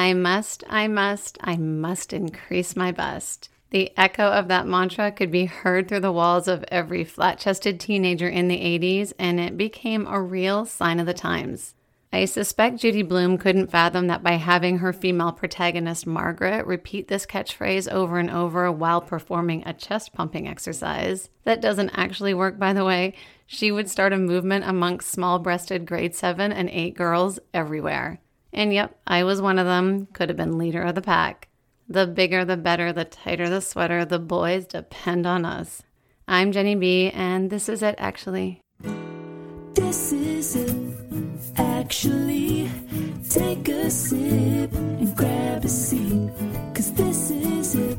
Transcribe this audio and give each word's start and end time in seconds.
I 0.00 0.14
must, 0.14 0.64
I 0.66 0.88
must, 0.88 1.36
I 1.42 1.58
must 1.58 2.14
increase 2.14 2.74
my 2.74 2.90
bust. 2.90 3.50
The 3.68 3.92
echo 3.98 4.24
of 4.24 4.48
that 4.48 4.66
mantra 4.66 5.12
could 5.12 5.30
be 5.30 5.44
heard 5.44 5.88
through 5.88 6.00
the 6.00 6.10
walls 6.10 6.48
of 6.48 6.64
every 6.68 7.04
flat 7.04 7.38
chested 7.38 7.78
teenager 7.78 8.26
in 8.26 8.48
the 8.48 8.56
80s, 8.56 9.12
and 9.18 9.38
it 9.38 9.58
became 9.58 10.06
a 10.06 10.22
real 10.22 10.64
sign 10.64 11.00
of 11.00 11.06
the 11.06 11.12
times. 11.12 11.74
I 12.14 12.24
suspect 12.24 12.78
Judy 12.78 13.02
Blume 13.02 13.36
couldn't 13.36 13.70
fathom 13.70 14.06
that 14.06 14.22
by 14.22 14.32
having 14.32 14.78
her 14.78 14.94
female 14.94 15.32
protagonist, 15.32 16.06
Margaret, 16.06 16.66
repeat 16.66 17.08
this 17.08 17.26
catchphrase 17.26 17.86
over 17.92 18.18
and 18.18 18.30
over 18.30 18.72
while 18.72 19.02
performing 19.02 19.62
a 19.66 19.74
chest 19.74 20.14
pumping 20.14 20.48
exercise 20.48 21.28
that 21.44 21.60
doesn't 21.60 21.90
actually 21.90 22.32
work, 22.32 22.58
by 22.58 22.72
the 22.72 22.86
way, 22.86 23.12
she 23.46 23.70
would 23.70 23.90
start 23.90 24.14
a 24.14 24.16
movement 24.16 24.64
amongst 24.64 25.10
small 25.10 25.38
breasted 25.38 25.84
grade 25.84 26.14
7 26.14 26.50
and 26.52 26.70
8 26.70 26.96
girls 26.96 27.38
everywhere. 27.52 28.18
And 28.52 28.72
yep, 28.72 28.98
I 29.06 29.24
was 29.24 29.40
one 29.40 29.58
of 29.58 29.66
them, 29.66 30.06
could 30.12 30.28
have 30.28 30.36
been 30.36 30.58
leader 30.58 30.82
of 30.82 30.94
the 30.94 31.02
pack. 31.02 31.48
The 31.88 32.06
bigger 32.06 32.44
the 32.44 32.56
better, 32.56 32.92
the 32.92 33.04
tighter 33.04 33.48
the 33.48 33.60
sweater, 33.60 34.04
the 34.04 34.18
boys 34.18 34.66
depend 34.66 35.26
on 35.26 35.44
us. 35.44 35.82
I'm 36.28 36.52
Jeni 36.52 36.78
B, 36.78 37.10
and 37.10 37.50
this 37.50 37.68
is 37.68 37.82
it 37.82 37.96
actually. 37.98 38.60
This 39.74 40.12
is 40.12 40.56
it, 40.56 40.96
actually. 41.56 42.70
Take 43.28 43.68
a 43.68 43.90
sip 43.90 44.72
and 44.72 45.16
grab 45.16 45.64
a 45.64 45.68
seat, 45.68 46.30
cause 46.74 46.92
this 46.92 47.30
is 47.30 47.74
it. 47.76 47.98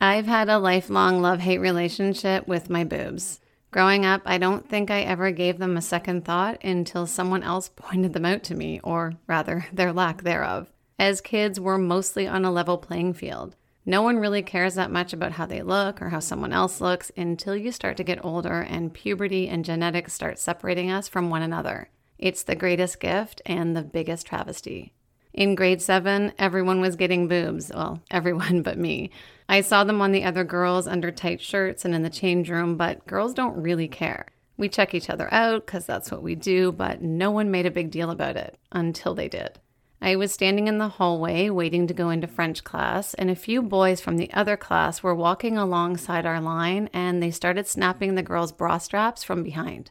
I've 0.00 0.26
had 0.26 0.48
a 0.48 0.58
lifelong 0.58 1.22
love 1.22 1.40
hate 1.40 1.58
relationship 1.58 2.46
with 2.46 2.70
my 2.70 2.84
boobs. 2.84 3.40
Growing 3.74 4.06
up, 4.06 4.22
I 4.24 4.38
don't 4.38 4.68
think 4.68 4.88
I 4.88 5.00
ever 5.00 5.32
gave 5.32 5.58
them 5.58 5.76
a 5.76 5.82
second 5.82 6.24
thought 6.24 6.62
until 6.62 7.08
someone 7.08 7.42
else 7.42 7.68
pointed 7.74 8.12
them 8.12 8.24
out 8.24 8.44
to 8.44 8.54
me, 8.54 8.78
or 8.84 9.14
rather, 9.26 9.66
their 9.72 9.92
lack 9.92 10.22
thereof. 10.22 10.70
As 10.96 11.20
kids, 11.20 11.58
we're 11.58 11.76
mostly 11.76 12.24
on 12.28 12.44
a 12.44 12.52
level 12.52 12.78
playing 12.78 13.14
field. 13.14 13.56
No 13.84 14.00
one 14.00 14.18
really 14.20 14.44
cares 14.44 14.76
that 14.76 14.92
much 14.92 15.12
about 15.12 15.32
how 15.32 15.46
they 15.46 15.60
look 15.60 16.00
or 16.00 16.10
how 16.10 16.20
someone 16.20 16.52
else 16.52 16.80
looks 16.80 17.10
until 17.16 17.56
you 17.56 17.72
start 17.72 17.96
to 17.96 18.04
get 18.04 18.24
older 18.24 18.60
and 18.60 18.94
puberty 18.94 19.48
and 19.48 19.64
genetics 19.64 20.12
start 20.12 20.38
separating 20.38 20.92
us 20.92 21.08
from 21.08 21.28
one 21.28 21.42
another. 21.42 21.88
It's 22.16 22.44
the 22.44 22.54
greatest 22.54 23.00
gift 23.00 23.42
and 23.44 23.74
the 23.74 23.82
biggest 23.82 24.24
travesty. 24.24 24.92
In 25.32 25.56
grade 25.56 25.82
seven, 25.82 26.32
everyone 26.38 26.80
was 26.80 26.94
getting 26.94 27.26
boobs. 27.26 27.72
Well, 27.74 28.00
everyone 28.12 28.62
but 28.62 28.78
me. 28.78 29.10
I 29.48 29.60
saw 29.60 29.84
them 29.84 30.00
on 30.00 30.12
the 30.12 30.24
other 30.24 30.44
girls 30.44 30.86
under 30.86 31.10
tight 31.10 31.40
shirts 31.40 31.84
and 31.84 31.94
in 31.94 32.02
the 32.02 32.10
change 32.10 32.50
room, 32.50 32.76
but 32.76 33.06
girls 33.06 33.34
don't 33.34 33.60
really 33.60 33.88
care. 33.88 34.26
We 34.56 34.68
check 34.68 34.94
each 34.94 35.10
other 35.10 35.32
out 35.32 35.66
because 35.66 35.84
that's 35.84 36.10
what 36.10 36.22
we 36.22 36.34
do, 36.34 36.72
but 36.72 37.02
no 37.02 37.30
one 37.30 37.50
made 37.50 37.66
a 37.66 37.70
big 37.70 37.90
deal 37.90 38.10
about 38.10 38.36
it 38.36 38.56
until 38.72 39.14
they 39.14 39.28
did. 39.28 39.58
I 40.00 40.16
was 40.16 40.32
standing 40.32 40.68
in 40.68 40.78
the 40.78 40.88
hallway 40.88 41.48
waiting 41.48 41.86
to 41.86 41.94
go 41.94 42.10
into 42.10 42.26
French 42.26 42.62
class, 42.62 43.14
and 43.14 43.30
a 43.30 43.34
few 43.34 43.62
boys 43.62 44.00
from 44.00 44.16
the 44.16 44.32
other 44.32 44.56
class 44.56 45.02
were 45.02 45.14
walking 45.14 45.56
alongside 45.56 46.26
our 46.26 46.40
line 46.40 46.90
and 46.92 47.22
they 47.22 47.30
started 47.30 47.66
snapping 47.66 48.14
the 48.14 48.22
girls' 48.22 48.52
bra 48.52 48.78
straps 48.78 49.24
from 49.24 49.42
behind. 49.42 49.90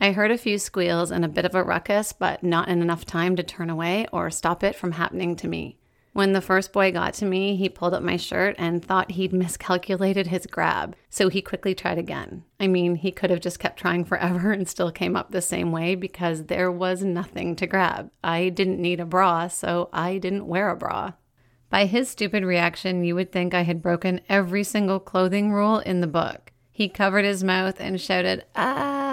I 0.00 0.12
heard 0.12 0.30
a 0.30 0.38
few 0.38 0.58
squeals 0.58 1.10
and 1.10 1.24
a 1.24 1.28
bit 1.28 1.46
of 1.46 1.54
a 1.54 1.64
ruckus, 1.64 2.12
but 2.12 2.42
not 2.42 2.68
in 2.68 2.82
enough 2.82 3.06
time 3.06 3.36
to 3.36 3.42
turn 3.42 3.70
away 3.70 4.06
or 4.12 4.30
stop 4.30 4.62
it 4.62 4.76
from 4.76 4.92
happening 4.92 5.34
to 5.36 5.48
me. 5.48 5.78
When 6.14 6.32
the 6.32 6.40
first 6.40 6.72
boy 6.72 6.92
got 6.92 7.12
to 7.14 7.24
me, 7.24 7.56
he 7.56 7.68
pulled 7.68 7.92
up 7.92 8.02
my 8.04 8.16
shirt 8.16 8.54
and 8.56 8.84
thought 8.84 9.10
he'd 9.10 9.32
miscalculated 9.32 10.28
his 10.28 10.46
grab, 10.46 10.94
so 11.10 11.28
he 11.28 11.42
quickly 11.42 11.74
tried 11.74 11.98
again. 11.98 12.44
I 12.60 12.68
mean, 12.68 12.94
he 12.94 13.10
could 13.10 13.30
have 13.30 13.40
just 13.40 13.58
kept 13.58 13.80
trying 13.80 14.04
forever 14.04 14.52
and 14.52 14.68
still 14.68 14.92
came 14.92 15.16
up 15.16 15.32
the 15.32 15.42
same 15.42 15.72
way 15.72 15.96
because 15.96 16.44
there 16.44 16.70
was 16.70 17.02
nothing 17.02 17.56
to 17.56 17.66
grab. 17.66 18.12
I 18.22 18.50
didn't 18.50 18.80
need 18.80 19.00
a 19.00 19.04
bra, 19.04 19.48
so 19.48 19.90
I 19.92 20.18
didn't 20.18 20.46
wear 20.46 20.70
a 20.70 20.76
bra. 20.76 21.14
By 21.68 21.86
his 21.86 22.08
stupid 22.08 22.44
reaction, 22.44 23.02
you 23.02 23.16
would 23.16 23.32
think 23.32 23.52
I 23.52 23.62
had 23.62 23.82
broken 23.82 24.20
every 24.28 24.62
single 24.62 25.00
clothing 25.00 25.50
rule 25.50 25.80
in 25.80 26.00
the 26.00 26.06
book. 26.06 26.52
He 26.70 26.88
covered 26.88 27.24
his 27.24 27.42
mouth 27.42 27.80
and 27.80 28.00
shouted, 28.00 28.44
ah, 28.54 29.03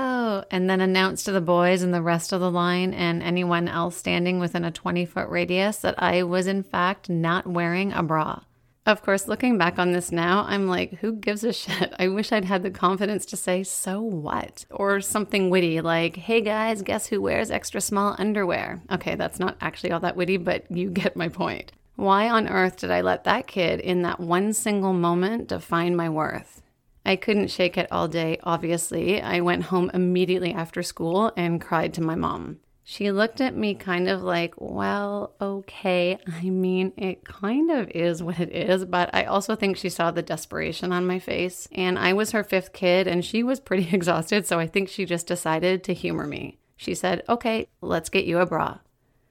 And 0.50 0.70
then 0.70 0.82
announced 0.82 1.26
to 1.26 1.32
the 1.32 1.42
boys 1.42 1.84
and 1.84 1.94
the 1.94 2.02
rest 2.02 2.34
of 2.34 2.40
the 2.40 2.50
line 2.50 2.94
and 2.94 3.22
anyone 3.22 3.68
else 3.68 3.98
standing 3.98 4.40
within 4.40 4.64
a 4.64 4.72
20 4.72 5.06
foot 5.06 5.30
radius 5.30 5.78
that 5.78 5.96
I 6.02 6.24
was, 6.24 6.48
in 6.48 6.64
fact, 6.64 7.10
not 7.10 7.46
wearing 7.46 7.92
a 7.94 8.02
bra. 8.02 8.42
Of 8.84 9.04
course, 9.04 9.28
looking 9.28 9.60
back 9.60 9.78
on 9.78 9.92
this 9.92 10.12
now, 10.12 10.44
I'm 10.48 10.68
like, 10.68 10.94
who 10.96 11.14
gives 11.14 11.44
a 11.44 11.54
shit? 11.54 11.94
I 12.00 12.08
wish 12.08 12.32
I'd 12.32 12.46
had 12.46 12.64
the 12.64 12.72
confidence 12.72 13.28
to 13.28 13.38
say, 13.38 13.64
so 13.64 14.02
what? 14.02 14.66
Or 14.72 15.02
something 15.02 15.52
witty 15.52 15.82
like, 15.82 16.16
hey 16.16 16.42
guys, 16.42 16.82
guess 16.82 17.06
who 17.06 17.22
wears 17.22 17.52
extra 17.52 17.80
small 17.80 18.16
underwear? 18.18 18.82
Okay, 18.92 19.14
that's 19.16 19.40
not 19.40 19.56
actually 19.62 19.92
all 19.92 20.00
that 20.00 20.16
witty, 20.16 20.38
but 20.38 20.66
you 20.72 20.90
get 20.92 21.16
my 21.16 21.30
point. 21.30 21.72
Why 21.96 22.30
on 22.30 22.48
earth 22.48 22.78
did 22.78 22.90
I 22.90 23.02
let 23.02 23.26
that 23.26 23.46
kid 23.46 23.80
in 23.80 24.02
that 24.02 24.20
one 24.20 24.54
single 24.54 24.94
moment 24.94 25.50
define 25.50 25.96
my 25.96 26.10
worth? 26.10 26.64
I 27.06 27.16
couldn't 27.16 27.50
shake 27.50 27.78
it 27.78 27.92
all 27.92 28.08
day, 28.08 28.38
obviously. 28.44 29.22
I 29.22 29.40
went 29.42 29.64
home 29.64 29.90
immediately 29.94 30.54
after 30.54 30.84
school 30.84 31.32
and 31.36 31.62
cried 31.62 31.94
to 31.96 32.02
my 32.02 32.16
mom. 32.16 32.60
She 32.84 33.12
looked 33.12 33.40
at 33.42 33.56
me 33.56 33.76
kind 33.76 34.10
of 34.10 34.22
like, 34.22 34.54
well, 34.58 35.34
okay. 35.40 36.18
I 36.28 36.50
mean, 36.50 36.94
it 36.98 37.24
kind 37.24 37.72
of 37.72 37.90
is 37.92 38.22
what 38.22 38.40
it 38.40 38.52
is, 38.52 38.86
but 38.86 39.10
I 39.14 39.24
also 39.26 39.56
think 39.56 39.78
she 39.78 39.90
saw 39.90 40.12
the 40.12 40.22
desperation 40.22 40.92
on 40.92 41.06
my 41.06 41.20
face. 41.20 41.68
And 41.72 41.98
I 41.98 42.14
was 42.14 42.32
her 42.32 42.44
fifth 42.44 42.74
kid 42.74 43.08
and 43.08 43.24
she 43.24 43.44
was 43.44 43.60
pretty 43.60 43.90
exhausted, 43.96 44.46
so 44.46 44.60
I 44.60 44.68
think 44.68 44.90
she 44.90 45.06
just 45.06 45.28
decided 45.28 45.84
to 45.86 45.94
humor 45.94 46.28
me. 46.28 46.58
She 46.76 46.96
said, 46.96 47.24
okay, 47.30 47.68
let's 47.82 48.10
get 48.10 48.26
you 48.26 48.40
a 48.40 48.46
bra. 48.46 48.80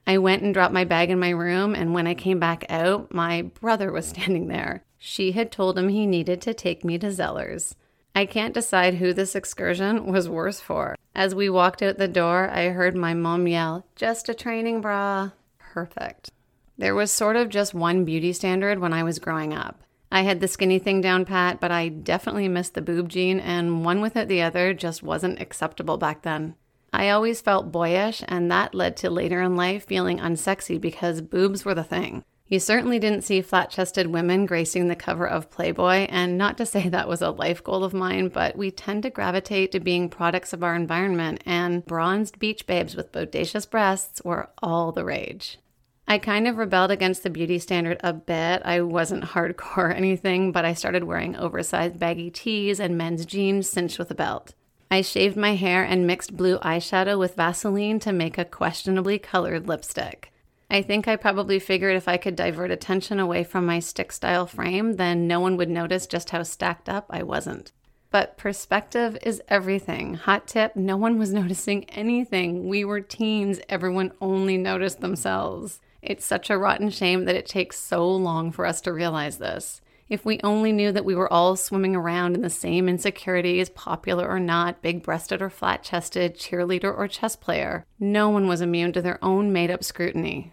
I 0.06 0.18
went 0.18 0.42
and 0.42 0.54
dropped 0.54 0.72
my 0.72 0.84
bag 0.84 1.10
in 1.10 1.20
my 1.20 1.30
room, 1.30 1.74
and 1.74 1.92
when 1.92 2.06
I 2.06 2.14
came 2.14 2.40
back 2.40 2.64
out, 2.68 3.12
my 3.12 3.42
brother 3.42 3.92
was 3.92 4.08
standing 4.08 4.48
there. 4.48 4.84
She 5.02 5.32
had 5.32 5.50
told 5.50 5.78
him 5.78 5.88
he 5.88 6.06
needed 6.06 6.42
to 6.42 6.52
take 6.52 6.84
me 6.84 6.98
to 6.98 7.06
Zellers. 7.06 7.74
I 8.14 8.26
can't 8.26 8.52
decide 8.52 8.94
who 8.94 9.14
this 9.14 9.34
excursion 9.34 10.12
was 10.12 10.28
worse 10.28 10.60
for. 10.60 10.94
As 11.14 11.34
we 11.34 11.48
walked 11.48 11.82
out 11.82 11.96
the 11.96 12.06
door, 12.06 12.50
I 12.50 12.68
heard 12.68 12.94
my 12.94 13.14
mom 13.14 13.48
yell, 13.48 13.86
Just 13.96 14.28
a 14.28 14.34
training 14.34 14.82
bra. 14.82 15.30
Perfect. 15.58 16.30
There 16.76 16.94
was 16.94 17.10
sort 17.10 17.36
of 17.36 17.48
just 17.48 17.72
one 17.72 18.04
beauty 18.04 18.34
standard 18.34 18.78
when 18.78 18.92
I 18.92 19.02
was 19.02 19.18
growing 19.18 19.54
up. 19.54 19.80
I 20.12 20.22
had 20.22 20.40
the 20.40 20.48
skinny 20.48 20.78
thing 20.78 21.00
down 21.00 21.24
pat, 21.24 21.60
but 21.60 21.70
I 21.70 21.88
definitely 21.88 22.48
missed 22.48 22.74
the 22.74 22.82
boob 22.82 23.08
gene, 23.08 23.40
and 23.40 23.84
one 23.84 24.02
without 24.02 24.28
the 24.28 24.42
other 24.42 24.74
just 24.74 25.02
wasn't 25.02 25.40
acceptable 25.40 25.96
back 25.96 26.22
then. 26.22 26.56
I 26.92 27.08
always 27.08 27.40
felt 27.40 27.72
boyish, 27.72 28.22
and 28.28 28.50
that 28.50 28.74
led 28.74 28.98
to 28.98 29.08
later 29.08 29.40
in 29.40 29.56
life 29.56 29.86
feeling 29.86 30.18
unsexy 30.18 30.78
because 30.78 31.22
boobs 31.22 31.64
were 31.64 31.74
the 31.74 31.84
thing. 31.84 32.24
You 32.50 32.58
certainly 32.58 32.98
didn't 32.98 33.22
see 33.22 33.42
flat 33.42 33.70
chested 33.70 34.08
women 34.08 34.44
gracing 34.44 34.88
the 34.88 34.96
cover 34.96 35.24
of 35.24 35.52
Playboy, 35.52 36.08
and 36.10 36.36
not 36.36 36.58
to 36.58 36.66
say 36.66 36.88
that 36.88 37.06
was 37.06 37.22
a 37.22 37.30
life 37.30 37.62
goal 37.62 37.84
of 37.84 37.94
mine, 37.94 38.26
but 38.26 38.58
we 38.58 38.72
tend 38.72 39.04
to 39.04 39.10
gravitate 39.10 39.70
to 39.70 39.78
being 39.78 40.08
products 40.08 40.52
of 40.52 40.64
our 40.64 40.74
environment, 40.74 41.44
and 41.46 41.86
bronzed 41.86 42.40
beach 42.40 42.66
babes 42.66 42.96
with 42.96 43.12
bodacious 43.12 43.70
breasts 43.70 44.20
were 44.24 44.50
all 44.60 44.90
the 44.90 45.04
rage. 45.04 45.58
I 46.08 46.18
kind 46.18 46.48
of 46.48 46.56
rebelled 46.56 46.90
against 46.90 47.22
the 47.22 47.30
beauty 47.30 47.60
standard 47.60 48.00
a 48.00 48.12
bit. 48.12 48.62
I 48.64 48.80
wasn't 48.80 49.26
hardcore 49.26 49.76
or 49.76 49.92
anything, 49.92 50.50
but 50.50 50.64
I 50.64 50.74
started 50.74 51.04
wearing 51.04 51.36
oversized 51.36 52.00
baggy 52.00 52.30
tees 52.30 52.80
and 52.80 52.98
men's 52.98 53.24
jeans 53.26 53.68
cinched 53.68 53.96
with 53.96 54.10
a 54.10 54.16
belt. 54.16 54.54
I 54.90 55.02
shaved 55.02 55.36
my 55.36 55.54
hair 55.54 55.84
and 55.84 56.04
mixed 56.04 56.36
blue 56.36 56.58
eyeshadow 56.58 57.16
with 57.16 57.36
Vaseline 57.36 58.00
to 58.00 58.12
make 58.12 58.38
a 58.38 58.44
questionably 58.44 59.20
colored 59.20 59.68
lipstick. 59.68 60.29
I 60.72 60.82
think 60.82 61.08
I 61.08 61.16
probably 61.16 61.58
figured 61.58 61.96
if 61.96 62.06
I 62.06 62.16
could 62.16 62.36
divert 62.36 62.70
attention 62.70 63.18
away 63.18 63.42
from 63.42 63.66
my 63.66 63.80
stick 63.80 64.12
style 64.12 64.46
frame, 64.46 64.92
then 64.92 65.26
no 65.26 65.40
one 65.40 65.56
would 65.56 65.68
notice 65.68 66.06
just 66.06 66.30
how 66.30 66.44
stacked 66.44 66.88
up 66.88 67.06
I 67.10 67.24
wasn't. 67.24 67.72
But 68.12 68.36
perspective 68.36 69.18
is 69.22 69.42
everything. 69.48 70.14
Hot 70.14 70.46
tip 70.46 70.76
no 70.76 70.96
one 70.96 71.18
was 71.18 71.32
noticing 71.34 71.90
anything. 71.90 72.68
We 72.68 72.84
were 72.84 73.00
teens, 73.00 73.58
everyone 73.68 74.12
only 74.20 74.56
noticed 74.56 75.00
themselves. 75.00 75.80
It's 76.02 76.24
such 76.24 76.50
a 76.50 76.58
rotten 76.58 76.90
shame 76.90 77.24
that 77.24 77.34
it 77.34 77.46
takes 77.46 77.76
so 77.76 78.08
long 78.08 78.52
for 78.52 78.64
us 78.64 78.80
to 78.82 78.92
realize 78.92 79.38
this. 79.38 79.80
If 80.08 80.24
we 80.24 80.40
only 80.42 80.72
knew 80.72 80.92
that 80.92 81.04
we 81.04 81.16
were 81.16 81.32
all 81.32 81.56
swimming 81.56 81.96
around 81.96 82.36
in 82.36 82.42
the 82.42 82.50
same 82.50 82.88
insecurities, 82.88 83.70
popular 83.70 84.28
or 84.28 84.40
not, 84.40 84.82
big 84.82 85.02
breasted 85.02 85.42
or 85.42 85.50
flat 85.50 85.82
chested, 85.82 86.36
cheerleader 86.36 86.96
or 86.96 87.08
chess 87.08 87.34
player, 87.34 87.84
no 87.98 88.28
one 88.28 88.46
was 88.46 88.60
immune 88.60 88.92
to 88.92 89.02
their 89.02 89.24
own 89.24 89.52
made 89.52 89.70
up 89.70 89.84
scrutiny. 89.84 90.52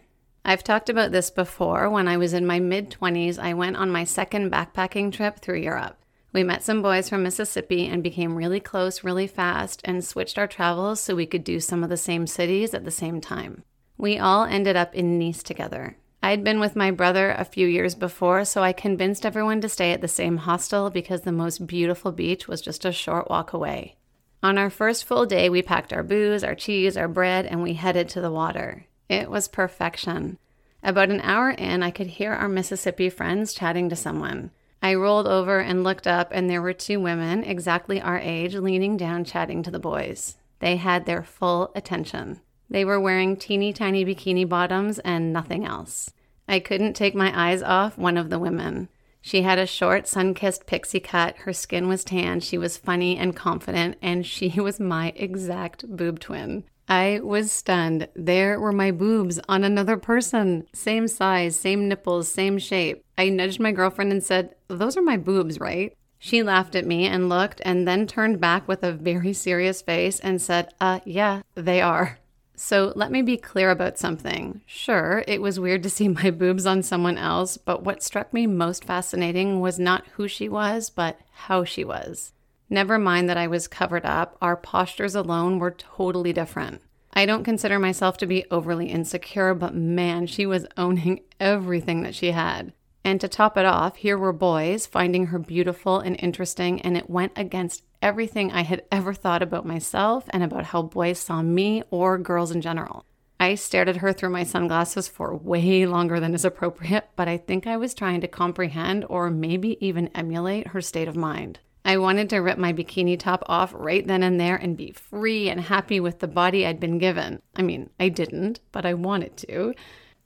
I've 0.49 0.63
talked 0.63 0.89
about 0.89 1.11
this 1.11 1.29
before. 1.29 1.89
When 1.89 2.07
I 2.07 2.15
was 2.15 2.31
in 2.31 2.45
my 2.45 2.61
mid 2.61 2.89
20s, 2.89 3.37
I 3.37 3.53
went 3.53 3.75
on 3.75 3.91
my 3.91 4.05
second 4.05 4.49
backpacking 4.49 5.11
trip 5.11 5.39
through 5.39 5.59
Europe. 5.59 5.97
We 6.31 6.41
met 6.45 6.63
some 6.63 6.81
boys 6.81 7.09
from 7.09 7.23
Mississippi 7.23 7.85
and 7.85 8.01
became 8.01 8.33
really 8.33 8.61
close 8.61 9.03
really 9.03 9.27
fast 9.27 9.81
and 9.83 10.05
switched 10.05 10.37
our 10.37 10.47
travels 10.47 11.01
so 11.01 11.15
we 11.15 11.25
could 11.25 11.43
do 11.43 11.59
some 11.59 11.83
of 11.83 11.89
the 11.89 11.97
same 11.97 12.27
cities 12.27 12.73
at 12.73 12.85
the 12.85 12.91
same 12.91 13.19
time. 13.19 13.65
We 13.97 14.19
all 14.19 14.45
ended 14.45 14.77
up 14.77 14.95
in 14.95 15.19
Nice 15.19 15.43
together. 15.43 15.97
I'd 16.23 16.45
been 16.45 16.61
with 16.61 16.77
my 16.77 16.91
brother 16.91 17.31
a 17.31 17.43
few 17.43 17.67
years 17.67 17.93
before, 17.93 18.45
so 18.45 18.63
I 18.63 18.71
convinced 18.71 19.25
everyone 19.25 19.59
to 19.61 19.69
stay 19.69 19.91
at 19.91 19.99
the 19.99 20.07
same 20.07 20.37
hostel 20.37 20.89
because 20.89 21.21
the 21.21 21.33
most 21.33 21.67
beautiful 21.67 22.13
beach 22.13 22.47
was 22.47 22.61
just 22.61 22.85
a 22.85 22.93
short 22.93 23.29
walk 23.29 23.51
away. 23.51 23.97
On 24.41 24.57
our 24.57 24.69
first 24.69 25.03
full 25.03 25.25
day, 25.25 25.49
we 25.49 25.61
packed 25.61 25.91
our 25.91 26.03
booze, 26.03 26.41
our 26.41 26.55
cheese, 26.55 26.95
our 26.95 27.09
bread, 27.09 27.45
and 27.45 27.61
we 27.61 27.73
headed 27.73 28.07
to 28.09 28.21
the 28.21 28.31
water. 28.31 28.86
It 29.09 29.29
was 29.29 29.47
perfection. 29.47 30.37
About 30.83 31.09
an 31.09 31.21
hour 31.21 31.49
in, 31.49 31.81
I 31.81 31.91
could 31.91 32.07
hear 32.07 32.33
our 32.33 32.47
Mississippi 32.47 33.09
friends 33.09 33.53
chatting 33.53 33.89
to 33.89 33.95
someone. 33.95 34.51
I 34.81 34.95
rolled 34.95 35.27
over 35.27 35.59
and 35.59 35.83
looked 35.83 36.07
up, 36.07 36.29
and 36.31 36.49
there 36.49 36.61
were 36.61 36.73
two 36.73 36.99
women 36.99 37.43
exactly 37.43 37.99
our 37.99 38.19
age 38.19 38.55
leaning 38.55 38.95
down 38.95 39.23
chatting 39.23 39.63
to 39.63 39.71
the 39.71 39.79
boys. 39.79 40.37
They 40.59 40.75
had 40.75 41.05
their 41.05 41.23
full 41.23 41.71
attention. 41.75 42.41
They 42.69 42.85
were 42.85 42.99
wearing 42.99 43.37
teeny 43.37 43.73
tiny 43.73 44.05
bikini 44.05 44.47
bottoms 44.47 44.99
and 44.99 45.31
nothing 45.31 45.65
else. 45.65 46.11
I 46.47 46.59
couldn't 46.59 46.93
take 46.93 47.15
my 47.15 47.31
eyes 47.49 47.61
off 47.61 47.97
one 47.97 48.17
of 48.17 48.29
the 48.29 48.39
women. 48.39 48.89
She 49.21 49.41
had 49.41 49.59
a 49.59 49.65
short, 49.65 50.07
sun 50.07 50.33
kissed 50.33 50.65
pixie 50.65 50.99
cut. 50.99 51.37
Her 51.39 51.53
skin 51.53 51.87
was 51.87 52.03
tan. 52.03 52.39
She 52.39 52.57
was 52.57 52.77
funny 52.77 53.17
and 53.17 53.35
confident, 53.35 53.97
and 54.01 54.25
she 54.25 54.49
was 54.61 54.79
my 54.79 55.11
exact 55.15 55.87
boob 55.87 56.19
twin. 56.19 56.63
I 56.87 57.19
was 57.21 57.51
stunned. 57.51 58.07
There 58.15 58.59
were 58.59 58.71
my 58.71 58.91
boobs 58.91 59.39
on 59.49 59.63
another 59.63 59.97
person. 59.97 60.67
Same 60.73 61.07
size, 61.07 61.59
same 61.59 61.87
nipples, 61.87 62.29
same 62.29 62.57
shape. 62.57 63.03
I 63.17 63.29
nudged 63.29 63.59
my 63.59 63.71
girlfriend 63.71 64.11
and 64.11 64.23
said, 64.23 64.55
Those 64.67 64.95
are 64.95 65.01
my 65.01 65.17
boobs, 65.17 65.59
right? 65.59 65.93
She 66.19 66.43
laughed 66.43 66.75
at 66.75 66.85
me 66.85 67.05
and 67.05 67.29
looked 67.29 67.61
and 67.65 67.87
then 67.87 68.07
turned 68.07 68.39
back 68.39 68.67
with 68.67 68.83
a 68.83 68.91
very 68.91 69.33
serious 69.33 69.81
face 69.81 70.19
and 70.19 70.41
said, 70.41 70.73
Uh, 70.79 70.99
yeah, 71.05 71.41
they 71.55 71.81
are. 71.81 72.19
So 72.55 72.91
let 72.95 73.11
me 73.11 73.21
be 73.21 73.37
clear 73.37 73.69
about 73.69 73.99
something. 73.99 74.61
Sure, 74.65 75.23
it 75.27 75.41
was 75.41 75.59
weird 75.59 75.83
to 75.83 75.91
see 75.91 76.07
my 76.07 76.31
boobs 76.31 76.65
on 76.65 76.81
someone 76.83 77.17
else, 77.17 77.57
but 77.57 77.83
what 77.83 78.01
struck 78.01 78.33
me 78.33 78.47
most 78.47 78.83
fascinating 78.83 79.59
was 79.59 79.77
not 79.77 80.07
who 80.13 80.27
she 80.27 80.49
was, 80.49 80.89
but 80.89 81.19
how 81.31 81.63
she 81.63 81.83
was. 81.83 82.33
Never 82.69 82.99
mind 82.99 83.29
that 83.29 83.37
I 83.37 83.47
was 83.47 83.67
covered 83.67 84.05
up, 84.05 84.37
our 84.41 84.57
postures 84.57 85.15
alone 85.15 85.59
were 85.59 85.71
totally 85.71 86.33
different. 86.33 86.81
I 87.13 87.25
don't 87.25 87.43
consider 87.43 87.79
myself 87.79 88.17
to 88.17 88.27
be 88.27 88.45
overly 88.51 88.89
insecure, 88.89 89.53
but 89.53 89.73
man, 89.73 90.27
she 90.27 90.45
was 90.45 90.67
owning 90.75 91.21
everything 91.39 92.03
that 92.03 92.13
she 92.13 92.31
had. 92.31 92.73
And 93.03 93.21
to 93.21 93.29
top 93.29 93.57
it 93.57 93.65
off, 93.65 93.95
here 93.95 94.17
were 94.17 94.33
boys 94.33 94.85
finding 94.85 95.27
her 95.27 95.39
beautiful 95.39 95.99
and 95.99 96.17
interesting, 96.19 96.81
and 96.81 96.97
it 96.97 97.09
went 97.09 97.31
against 97.37 97.83
everything 98.01 98.51
I 98.51 98.63
had 98.63 98.83
ever 98.91 99.13
thought 99.13 99.41
about 99.41 99.65
myself 99.65 100.25
and 100.31 100.43
about 100.43 100.65
how 100.65 100.81
boys 100.81 101.19
saw 101.19 101.41
me 101.41 101.83
or 101.89 102.17
girls 102.17 102.51
in 102.51 102.59
general. 102.59 103.05
I 103.39 103.55
stared 103.55 103.87
at 103.87 103.97
her 103.97 104.11
through 104.11 104.31
my 104.31 104.43
sunglasses 104.43 105.07
for 105.07 105.35
way 105.35 105.85
longer 105.85 106.19
than 106.19 106.33
is 106.33 106.43
appropriate, 106.43 107.07
but 107.15 107.27
I 107.27 107.37
think 107.37 107.65
I 107.65 107.77
was 107.77 107.93
trying 107.93 108.19
to 108.21 108.27
comprehend 108.27 109.05
or 109.07 109.29
maybe 109.29 109.77
even 109.85 110.09
emulate 110.09 110.67
her 110.67 110.81
state 110.81 111.07
of 111.07 111.15
mind. 111.15 111.59
I 111.87 111.95
wanted 111.95 112.29
to 112.31 112.39
rip 112.39 112.57
my 112.57 112.73
bikini 112.73 113.17
top 113.17 113.43
off 113.47 113.73
right 113.73 114.05
then 114.05 114.21
and 114.21 114.37
there 114.37 114.57
and 114.57 114.75
be 114.75 114.91
free 114.91 115.49
and 115.49 115.61
happy 115.61 116.01
with 116.01 116.19
the 116.19 116.27
body 116.27 116.65
I'd 116.65 116.81
been 116.81 116.97
given. 116.97 117.41
I 117.55 117.61
mean, 117.61 117.89
I 117.97 118.09
didn't, 118.09 118.59
but 118.73 118.85
I 118.85 118.93
wanted 118.93 119.37
to. 119.37 119.73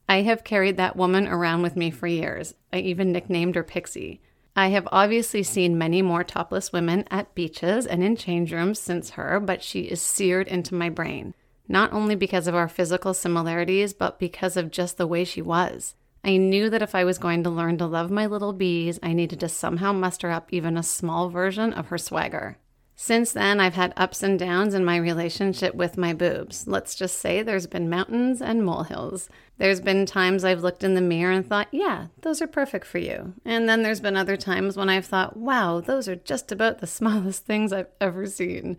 I 0.09 0.23
have 0.23 0.43
carried 0.43 0.77
that 0.77 0.95
woman 0.95 1.27
around 1.27 1.61
with 1.61 1.75
me 1.75 1.91
for 1.91 2.07
years. 2.07 2.55
I 2.73 2.79
even 2.79 3.11
nicknamed 3.11 3.53
her 3.53 3.63
Pixie. 3.63 4.21
I 4.55 4.69
have 4.69 4.87
obviously 4.91 5.43
seen 5.43 5.77
many 5.77 6.01
more 6.01 6.23
topless 6.23 6.73
women 6.73 7.05
at 7.11 7.35
beaches 7.35 7.85
and 7.85 8.03
in 8.03 8.15
change 8.15 8.51
rooms 8.51 8.79
since 8.79 9.11
her, 9.11 9.39
but 9.39 9.61
she 9.61 9.81
is 9.81 10.01
seared 10.01 10.47
into 10.47 10.73
my 10.73 10.89
brain, 10.89 11.35
not 11.67 11.93
only 11.93 12.15
because 12.15 12.47
of 12.47 12.55
our 12.55 12.67
physical 12.67 13.13
similarities, 13.13 13.93
but 13.93 14.17
because 14.17 14.57
of 14.57 14.71
just 14.71 14.97
the 14.97 15.05
way 15.05 15.23
she 15.23 15.43
was. 15.43 15.93
I 16.23 16.37
knew 16.37 16.69
that 16.69 16.81
if 16.81 16.93
I 16.93 17.03
was 17.03 17.17
going 17.17 17.43
to 17.43 17.49
learn 17.49 17.77
to 17.79 17.85
love 17.85 18.11
my 18.11 18.27
little 18.27 18.53
bees, 18.53 18.99
I 19.01 19.13
needed 19.13 19.39
to 19.39 19.49
somehow 19.49 19.91
muster 19.91 20.29
up 20.29 20.49
even 20.51 20.77
a 20.77 20.83
small 20.83 21.29
version 21.29 21.73
of 21.73 21.87
her 21.87 21.97
swagger. 21.97 22.57
Since 22.95 23.31
then, 23.31 23.59
I've 23.59 23.73
had 23.73 23.93
ups 23.97 24.21
and 24.21 24.37
downs 24.37 24.75
in 24.75 24.85
my 24.85 24.95
relationship 24.95 25.73
with 25.73 25.97
my 25.97 26.13
boobs. 26.13 26.67
Let's 26.67 26.93
just 26.93 27.17
say 27.17 27.41
there's 27.41 27.65
been 27.65 27.89
mountains 27.89 28.43
and 28.43 28.63
molehills. 28.63 29.27
There's 29.57 29.81
been 29.81 30.05
times 30.05 30.43
I've 30.43 30.61
looked 30.61 30.83
in 30.83 30.93
the 30.93 31.01
mirror 31.01 31.31
and 31.31 31.43
thought, 31.43 31.69
yeah, 31.71 32.07
those 32.21 32.43
are 32.43 32.47
perfect 32.47 32.85
for 32.85 32.99
you. 32.99 33.33
And 33.43 33.67
then 33.67 33.81
there's 33.81 34.01
been 34.01 34.15
other 34.15 34.37
times 34.37 34.77
when 34.77 34.87
I've 34.87 35.07
thought, 35.07 35.35
wow, 35.35 35.79
those 35.79 36.07
are 36.07 36.15
just 36.15 36.51
about 36.51 36.77
the 36.77 36.85
smallest 36.99 37.43
things 37.43 37.73
I've 37.73 37.89
ever 37.99 38.27
seen. 38.27 38.77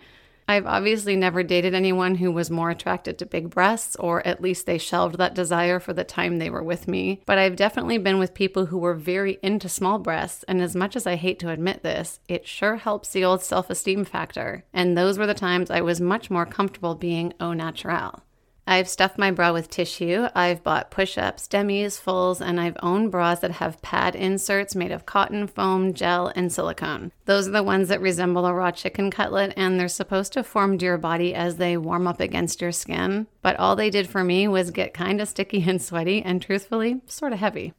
I've 0.49 0.67
obviously 0.67 1.17
never 1.17 1.43
dated 1.43 1.75
anyone 1.75 2.17
who 2.17 2.31
was 2.33 2.51
more 2.51 2.71
attracted 2.71 3.19
to 3.19 3.27
big 3.27 3.51
breasts, 3.51 3.97
or 3.97 4.27
at 4.27 4.41
least 4.41 4.67
they 4.67 4.79
shelved 4.79 5.19
that 5.19 5.35
desire 5.35 5.81
for 5.81 5.93
the 5.93 6.05
time 6.05 6.39
they 6.39 6.51
were 6.51 6.63
with 6.63 6.89
me. 6.89 7.23
But 7.27 7.39
I've 7.39 7.57
definitely 7.57 7.99
been 7.99 8.19
with 8.19 8.35
people 8.35 8.67
who 8.67 8.79
were 8.79 8.95
very 8.95 9.39
into 9.43 9.69
small 9.69 9.99
breasts, 9.99 10.45
and 10.45 10.61
as 10.61 10.77
much 10.77 10.97
as 10.97 11.07
I 11.07 11.17
hate 11.17 11.39
to 11.41 11.51
admit 11.51 11.83
this, 11.83 12.21
it 12.29 12.47
sure 12.47 12.77
helps 12.77 13.11
the 13.11 13.25
old 13.25 13.43
self 13.43 13.71
esteem 13.71 14.05
factor. 14.05 14.65
And 14.73 14.97
those 14.97 15.19
were 15.19 15.27
the 15.27 15.35
times 15.35 15.71
I 15.71 15.81
was 15.81 16.01
much 16.01 16.31
more 16.31 16.47
comfortable 16.47 16.95
being 16.95 17.33
au 17.41 17.53
naturel. 17.53 18.23
I've 18.67 18.89
stuffed 18.89 19.19
my 19.19 19.31
bra 19.31 19.53
with 19.53 19.71
tissue. 19.71 20.29
I've 20.35 20.63
bought 20.63 20.91
push 20.91 21.19
ups, 21.19 21.49
demis, 21.49 21.99
fulls, 21.99 22.41
and 22.41 22.61
I've 22.61 22.77
owned 22.83 23.11
bras 23.11 23.41
that 23.41 23.51
have 23.53 23.83
pad 23.83 24.15
inserts 24.15 24.77
made 24.77 24.93
of 24.93 25.05
cotton, 25.05 25.47
foam, 25.47 25.93
gel, 25.95 26.33
and 26.37 26.53
silicone. 26.53 27.13
Those 27.25 27.49
are 27.49 27.53
the 27.53 27.63
ones 27.63 27.89
that 27.89 28.01
resemble 28.01 28.47
a 28.47 28.55
raw 28.55 28.71
chicken 28.71 29.11
cutlet, 29.11 29.53
and 29.57 29.79
they're 29.79 29.89
supposed 29.89 30.33
to 30.35 30.45
form 30.45 30.79
to 30.79 30.85
your 30.85 30.99
body 30.99 31.35
as 31.35 31.57
they 31.57 31.77
warm 31.77 32.07
up 32.07 32.21
against 32.21 32.61
your 32.61 32.73
skin. 32.73 33.27
But 33.43 33.57
all 33.57 33.75
they 33.75 33.91
did 33.91 34.09
for 34.09 34.23
me 34.23 34.47
was 34.47 34.71
get 34.71 34.95
kind 34.95 35.21
of 35.21 35.29
sticky 35.29 35.69
and 35.69 35.83
sweaty, 35.83 36.23
and 36.23 36.41
truthfully, 36.41 37.01
sort 37.07 37.33
of 37.33 37.41
heavy. 37.41 37.75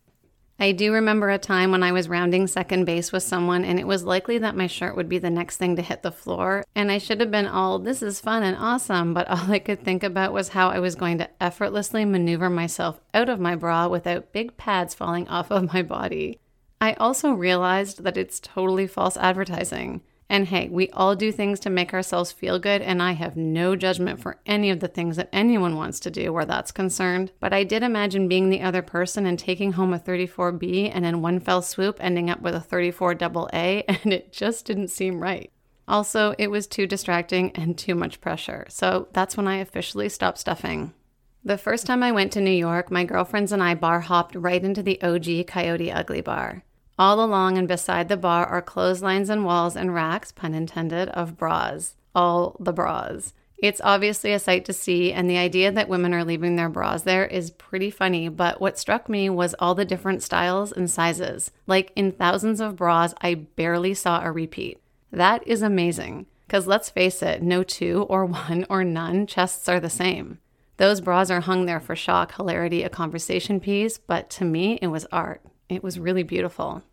I 0.63 0.71
do 0.71 0.93
remember 0.93 1.29
a 1.29 1.37
time 1.37 1.71
when 1.71 1.83
I 1.83 1.91
was 1.91 2.07
rounding 2.07 2.47
second 2.47 2.85
base 2.85 3.11
with 3.11 3.21
someone, 3.21 3.65
and 3.65 3.77
it 3.77 3.85
was 3.85 4.05
likely 4.05 4.37
that 4.37 4.55
my 4.55 4.67
shirt 4.67 4.95
would 4.95 5.09
be 5.09 5.17
the 5.17 5.29
next 5.29 5.57
thing 5.57 5.75
to 5.75 5.81
hit 5.81 6.03
the 6.03 6.09
floor. 6.11 6.63
And 6.73 6.89
I 6.89 6.99
should 6.99 7.19
have 7.19 7.29
been 7.29 7.47
all, 7.47 7.79
this 7.79 8.01
is 8.01 8.21
fun 8.21 8.43
and 8.43 8.55
awesome, 8.55 9.13
but 9.13 9.27
all 9.27 9.51
I 9.51 9.59
could 9.59 9.83
think 9.83 10.03
about 10.03 10.31
was 10.31 10.47
how 10.47 10.69
I 10.69 10.79
was 10.79 10.95
going 10.95 11.17
to 11.17 11.29
effortlessly 11.43 12.05
maneuver 12.05 12.49
myself 12.49 13.01
out 13.13 13.27
of 13.27 13.41
my 13.41 13.55
bra 13.55 13.89
without 13.89 14.31
big 14.31 14.55
pads 14.55 14.93
falling 14.93 15.27
off 15.27 15.51
of 15.51 15.73
my 15.73 15.81
body. 15.81 16.39
I 16.79 16.93
also 16.93 17.33
realized 17.33 18.05
that 18.05 18.15
it's 18.15 18.39
totally 18.39 18.87
false 18.87 19.17
advertising. 19.17 19.99
And 20.33 20.47
hey, 20.47 20.67
we 20.67 20.89
all 20.89 21.15
do 21.15 21.31
things 21.31 21.59
to 21.59 21.69
make 21.69 21.93
ourselves 21.93 22.31
feel 22.31 22.57
good, 22.57 22.81
and 22.81 23.03
I 23.03 23.11
have 23.11 23.37
no 23.37 23.75
judgment 23.75 24.19
for 24.19 24.39
any 24.47 24.71
of 24.71 24.79
the 24.79 24.87
things 24.87 25.15
that 25.17 25.29
anyone 25.31 25.75
wants 25.75 25.99
to 25.99 26.09
do 26.09 26.33
where 26.33 26.43
that's 26.43 26.71
concerned. 26.71 27.31
But 27.39 27.53
I 27.53 27.63
did 27.63 27.83
imagine 27.83 28.27
being 28.27 28.49
the 28.49 28.61
other 28.61 28.81
person 28.81 29.27
and 29.27 29.37
taking 29.37 29.73
home 29.73 29.93
a 29.93 29.99
34B 29.99 30.89
and 30.91 31.05
in 31.05 31.21
one 31.21 31.39
fell 31.39 31.61
swoop 31.61 31.97
ending 31.99 32.31
up 32.31 32.41
with 32.41 32.55
a 32.55 32.59
34 32.59 33.13
double 33.13 33.47
A, 33.53 33.83
and 33.87 34.11
it 34.11 34.33
just 34.33 34.65
didn't 34.65 34.87
seem 34.87 35.21
right. 35.21 35.51
Also, 35.87 36.33
it 36.39 36.49
was 36.49 36.65
too 36.65 36.87
distracting 36.87 37.51
and 37.51 37.77
too 37.77 37.93
much 37.93 38.19
pressure, 38.19 38.65
so 38.69 39.09
that's 39.13 39.37
when 39.37 39.47
I 39.47 39.57
officially 39.57 40.09
stopped 40.09 40.39
stuffing. 40.39 40.95
The 41.43 41.59
first 41.59 41.85
time 41.85 42.01
I 42.01 42.11
went 42.11 42.31
to 42.31 42.41
New 42.41 42.49
York, 42.49 42.89
my 42.89 43.03
girlfriends 43.03 43.51
and 43.51 43.61
I 43.61 43.75
bar 43.75 43.99
hopped 43.99 44.33
right 44.33 44.63
into 44.63 44.81
the 44.81 44.99
OG 45.03 45.45
Coyote 45.45 45.91
Ugly 45.91 46.21
Bar. 46.21 46.63
All 46.97 47.23
along 47.23 47.57
and 47.57 47.67
beside 47.67 48.07
the 48.07 48.17
bar 48.17 48.45
are 48.45 48.61
clotheslines 48.61 49.29
and 49.29 49.45
walls 49.45 49.75
and 49.75 49.93
racks, 49.93 50.31
pun 50.31 50.53
intended, 50.53 51.09
of 51.09 51.37
bras. 51.37 51.95
All 52.13 52.55
the 52.59 52.73
bras. 52.73 53.33
It's 53.57 53.81
obviously 53.83 54.33
a 54.33 54.39
sight 54.39 54.65
to 54.65 54.73
see, 54.73 55.13
and 55.13 55.29
the 55.29 55.37
idea 55.37 55.71
that 55.71 55.87
women 55.87 56.13
are 56.13 56.25
leaving 56.25 56.57
their 56.57 56.67
bras 56.67 57.03
there 57.03 57.25
is 57.25 57.49
pretty 57.51 57.89
funny. 57.89 58.27
But 58.27 58.59
what 58.59 58.77
struck 58.77 59.07
me 59.07 59.29
was 59.29 59.55
all 59.57 59.73
the 59.73 59.85
different 59.85 60.21
styles 60.21 60.71
and 60.71 60.91
sizes. 60.91 61.49
Like 61.65 61.91
in 61.95 62.11
thousands 62.11 62.59
of 62.59 62.75
bras, 62.75 63.13
I 63.21 63.35
barely 63.35 63.93
saw 63.93 64.21
a 64.21 64.31
repeat. 64.31 64.81
That 65.11 65.47
is 65.47 65.61
amazing. 65.61 66.25
Because 66.45 66.67
let's 66.67 66.89
face 66.89 67.23
it, 67.23 67.41
no 67.41 67.63
two 67.63 68.05
or 68.09 68.25
one 68.27 68.65
or 68.69 68.83
none 68.83 69.25
chests 69.25 69.69
are 69.69 69.79
the 69.79 69.89
same. 69.89 70.39
Those 70.77 71.01
bras 71.01 71.31
are 71.31 71.41
hung 71.41 71.65
there 71.65 71.79
for 71.79 71.95
shock, 71.95 72.35
hilarity, 72.35 72.83
a 72.83 72.89
conversation 72.89 73.59
piece, 73.59 73.97
but 73.97 74.29
to 74.31 74.43
me, 74.43 74.77
it 74.81 74.87
was 74.87 75.07
art. 75.11 75.41
It 75.73 75.83
was 75.83 75.99
really 75.99 76.23
beautiful. 76.23 76.83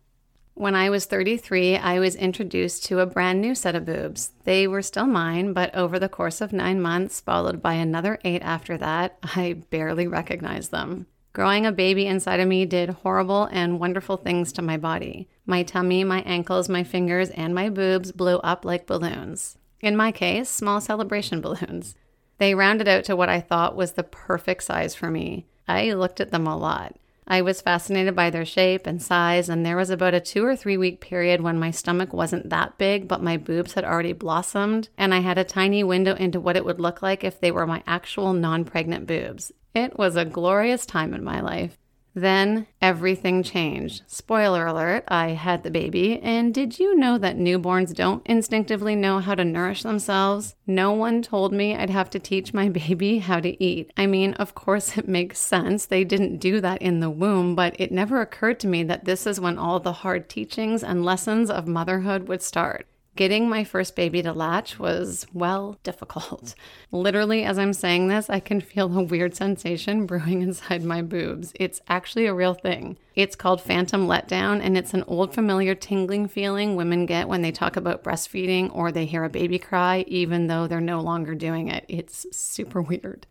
When 0.53 0.75
I 0.75 0.89
was 0.89 1.05
33, 1.05 1.77
I 1.77 1.99
was 1.99 2.15
introduced 2.15 2.83
to 2.85 2.99
a 2.99 3.05
brand 3.05 3.41
new 3.41 3.55
set 3.55 3.73
of 3.73 3.85
boobs. 3.85 4.31
They 4.43 4.67
were 4.67 4.81
still 4.81 5.07
mine, 5.07 5.53
but 5.53 5.73
over 5.73 5.97
the 5.97 6.09
course 6.09 6.41
of 6.41 6.51
nine 6.51 6.81
months, 6.81 7.21
followed 7.21 7.61
by 7.61 7.73
another 7.73 8.19
eight 8.23 8.41
after 8.41 8.77
that, 8.77 9.17
I 9.23 9.61
barely 9.69 10.07
recognized 10.07 10.71
them. 10.71 11.07
Growing 11.33 11.65
a 11.65 11.71
baby 11.71 12.05
inside 12.05 12.41
of 12.41 12.47
me 12.49 12.65
did 12.65 12.89
horrible 12.89 13.45
and 13.45 13.79
wonderful 13.79 14.17
things 14.17 14.51
to 14.53 14.61
my 14.61 14.75
body. 14.75 15.29
My 15.45 15.63
tummy, 15.63 16.03
my 16.03 16.21
ankles, 16.23 16.67
my 16.67 16.83
fingers, 16.83 17.29
and 17.29 17.55
my 17.55 17.69
boobs 17.69 18.11
blew 18.11 18.37
up 18.39 18.65
like 18.65 18.85
balloons. 18.85 19.57
In 19.79 19.95
my 19.95 20.11
case, 20.11 20.49
small 20.49 20.81
celebration 20.81 21.39
balloons. 21.41 21.95
They 22.37 22.53
rounded 22.53 22.87
out 22.87 23.05
to 23.05 23.15
what 23.15 23.29
I 23.29 23.39
thought 23.39 23.75
was 23.75 23.93
the 23.93 24.03
perfect 24.03 24.63
size 24.63 24.93
for 24.93 25.09
me. 25.09 25.47
I 25.67 25.93
looked 25.93 26.19
at 26.19 26.31
them 26.31 26.47
a 26.47 26.57
lot. 26.57 26.97
I 27.27 27.41
was 27.41 27.61
fascinated 27.61 28.15
by 28.15 28.29
their 28.29 28.45
shape 28.45 28.87
and 28.87 29.01
size, 29.01 29.47
and 29.47 29.65
there 29.65 29.77
was 29.77 29.89
about 29.89 30.13
a 30.13 30.19
two 30.19 30.45
or 30.45 30.55
three 30.55 30.77
week 30.77 30.99
period 30.99 31.41
when 31.41 31.59
my 31.59 31.71
stomach 31.71 32.13
wasn't 32.13 32.49
that 32.49 32.77
big, 32.77 33.07
but 33.07 33.23
my 33.23 33.37
boobs 33.37 33.73
had 33.73 33.83
already 33.83 34.13
blossomed, 34.13 34.89
and 34.97 35.13
I 35.13 35.19
had 35.19 35.37
a 35.37 35.43
tiny 35.43 35.83
window 35.83 36.15
into 36.15 36.39
what 36.39 36.57
it 36.57 36.65
would 36.65 36.79
look 36.79 37.01
like 37.01 37.23
if 37.23 37.39
they 37.39 37.51
were 37.51 37.67
my 37.67 37.83
actual 37.87 38.33
non 38.33 38.65
pregnant 38.65 39.07
boobs. 39.07 39.51
It 39.73 39.97
was 39.97 40.15
a 40.15 40.25
glorious 40.25 40.85
time 40.85 41.13
in 41.13 41.23
my 41.23 41.39
life. 41.39 41.77
Then 42.13 42.67
everything 42.81 43.41
changed. 43.41 44.03
Spoiler 44.07 44.65
alert, 44.65 45.05
I 45.07 45.29
had 45.29 45.63
the 45.63 45.71
baby. 45.71 46.19
And 46.19 46.53
did 46.53 46.77
you 46.77 46.95
know 46.95 47.17
that 47.17 47.37
newborns 47.37 47.95
don't 47.95 48.25
instinctively 48.25 48.95
know 48.95 49.19
how 49.19 49.35
to 49.35 49.45
nourish 49.45 49.83
themselves? 49.83 50.55
No 50.67 50.91
one 50.91 51.21
told 51.21 51.53
me 51.53 51.75
I'd 51.75 51.89
have 51.89 52.09
to 52.11 52.19
teach 52.19 52.53
my 52.53 52.67
baby 52.81 53.19
how 53.19 53.39
to 53.39 53.63
eat. 53.63 53.91
I 53.95 54.07
mean, 54.07 54.33
of 54.33 54.55
course, 54.55 54.97
it 54.97 55.07
makes 55.07 55.39
sense. 55.39 55.85
They 55.85 56.03
didn't 56.03 56.37
do 56.39 56.59
that 56.61 56.81
in 56.81 56.99
the 56.99 57.09
womb, 57.09 57.55
but 57.55 57.75
it 57.79 57.91
never 57.91 58.19
occurred 58.19 58.59
to 58.61 58.67
me 58.67 58.83
that 58.83 59.05
this 59.05 59.25
is 59.25 59.39
when 59.39 59.57
all 59.57 59.79
the 59.79 59.93
hard 59.93 60.27
teachings 60.27 60.83
and 60.83 61.05
lessons 61.05 61.49
of 61.49 61.67
motherhood 61.67 62.27
would 62.27 62.41
start. 62.41 62.87
Getting 63.17 63.49
my 63.49 63.65
first 63.65 63.97
baby 63.97 64.21
to 64.21 64.31
latch 64.31 64.79
was, 64.79 65.27
well, 65.33 65.77
difficult. 65.83 66.55
Literally, 66.91 67.43
as 67.43 67.59
I'm 67.59 67.73
saying 67.73 68.07
this, 68.07 68.29
I 68.29 68.39
can 68.39 68.61
feel 68.61 68.97
a 68.97 69.03
weird 69.03 69.35
sensation 69.35 70.05
brewing 70.07 70.41
inside 70.41 70.83
my 70.83 71.01
boobs. 71.01 71.51
It's 71.55 71.81
actually 71.89 72.25
a 72.25 72.33
real 72.33 72.53
thing. 72.53 72.97
It's 73.13 73.35
called 73.35 73.61
phantom 73.61 74.07
letdown, 74.07 74.61
and 74.63 74.77
it's 74.77 74.93
an 74.93 75.03
old 75.07 75.33
familiar 75.33 75.75
tingling 75.75 76.29
feeling 76.29 76.77
women 76.77 77.05
get 77.05 77.27
when 77.27 77.41
they 77.41 77.51
talk 77.51 77.75
about 77.75 78.03
breastfeeding 78.03 78.73
or 78.73 78.93
they 78.93 79.05
hear 79.05 79.25
a 79.25 79.29
baby 79.29 79.59
cry, 79.59 80.05
even 80.07 80.47
though 80.47 80.65
they're 80.65 80.79
no 80.79 81.01
longer 81.01 81.35
doing 81.35 81.67
it. 81.67 81.83
It's 81.89 82.25
super 82.31 82.81
weird. 82.81 83.27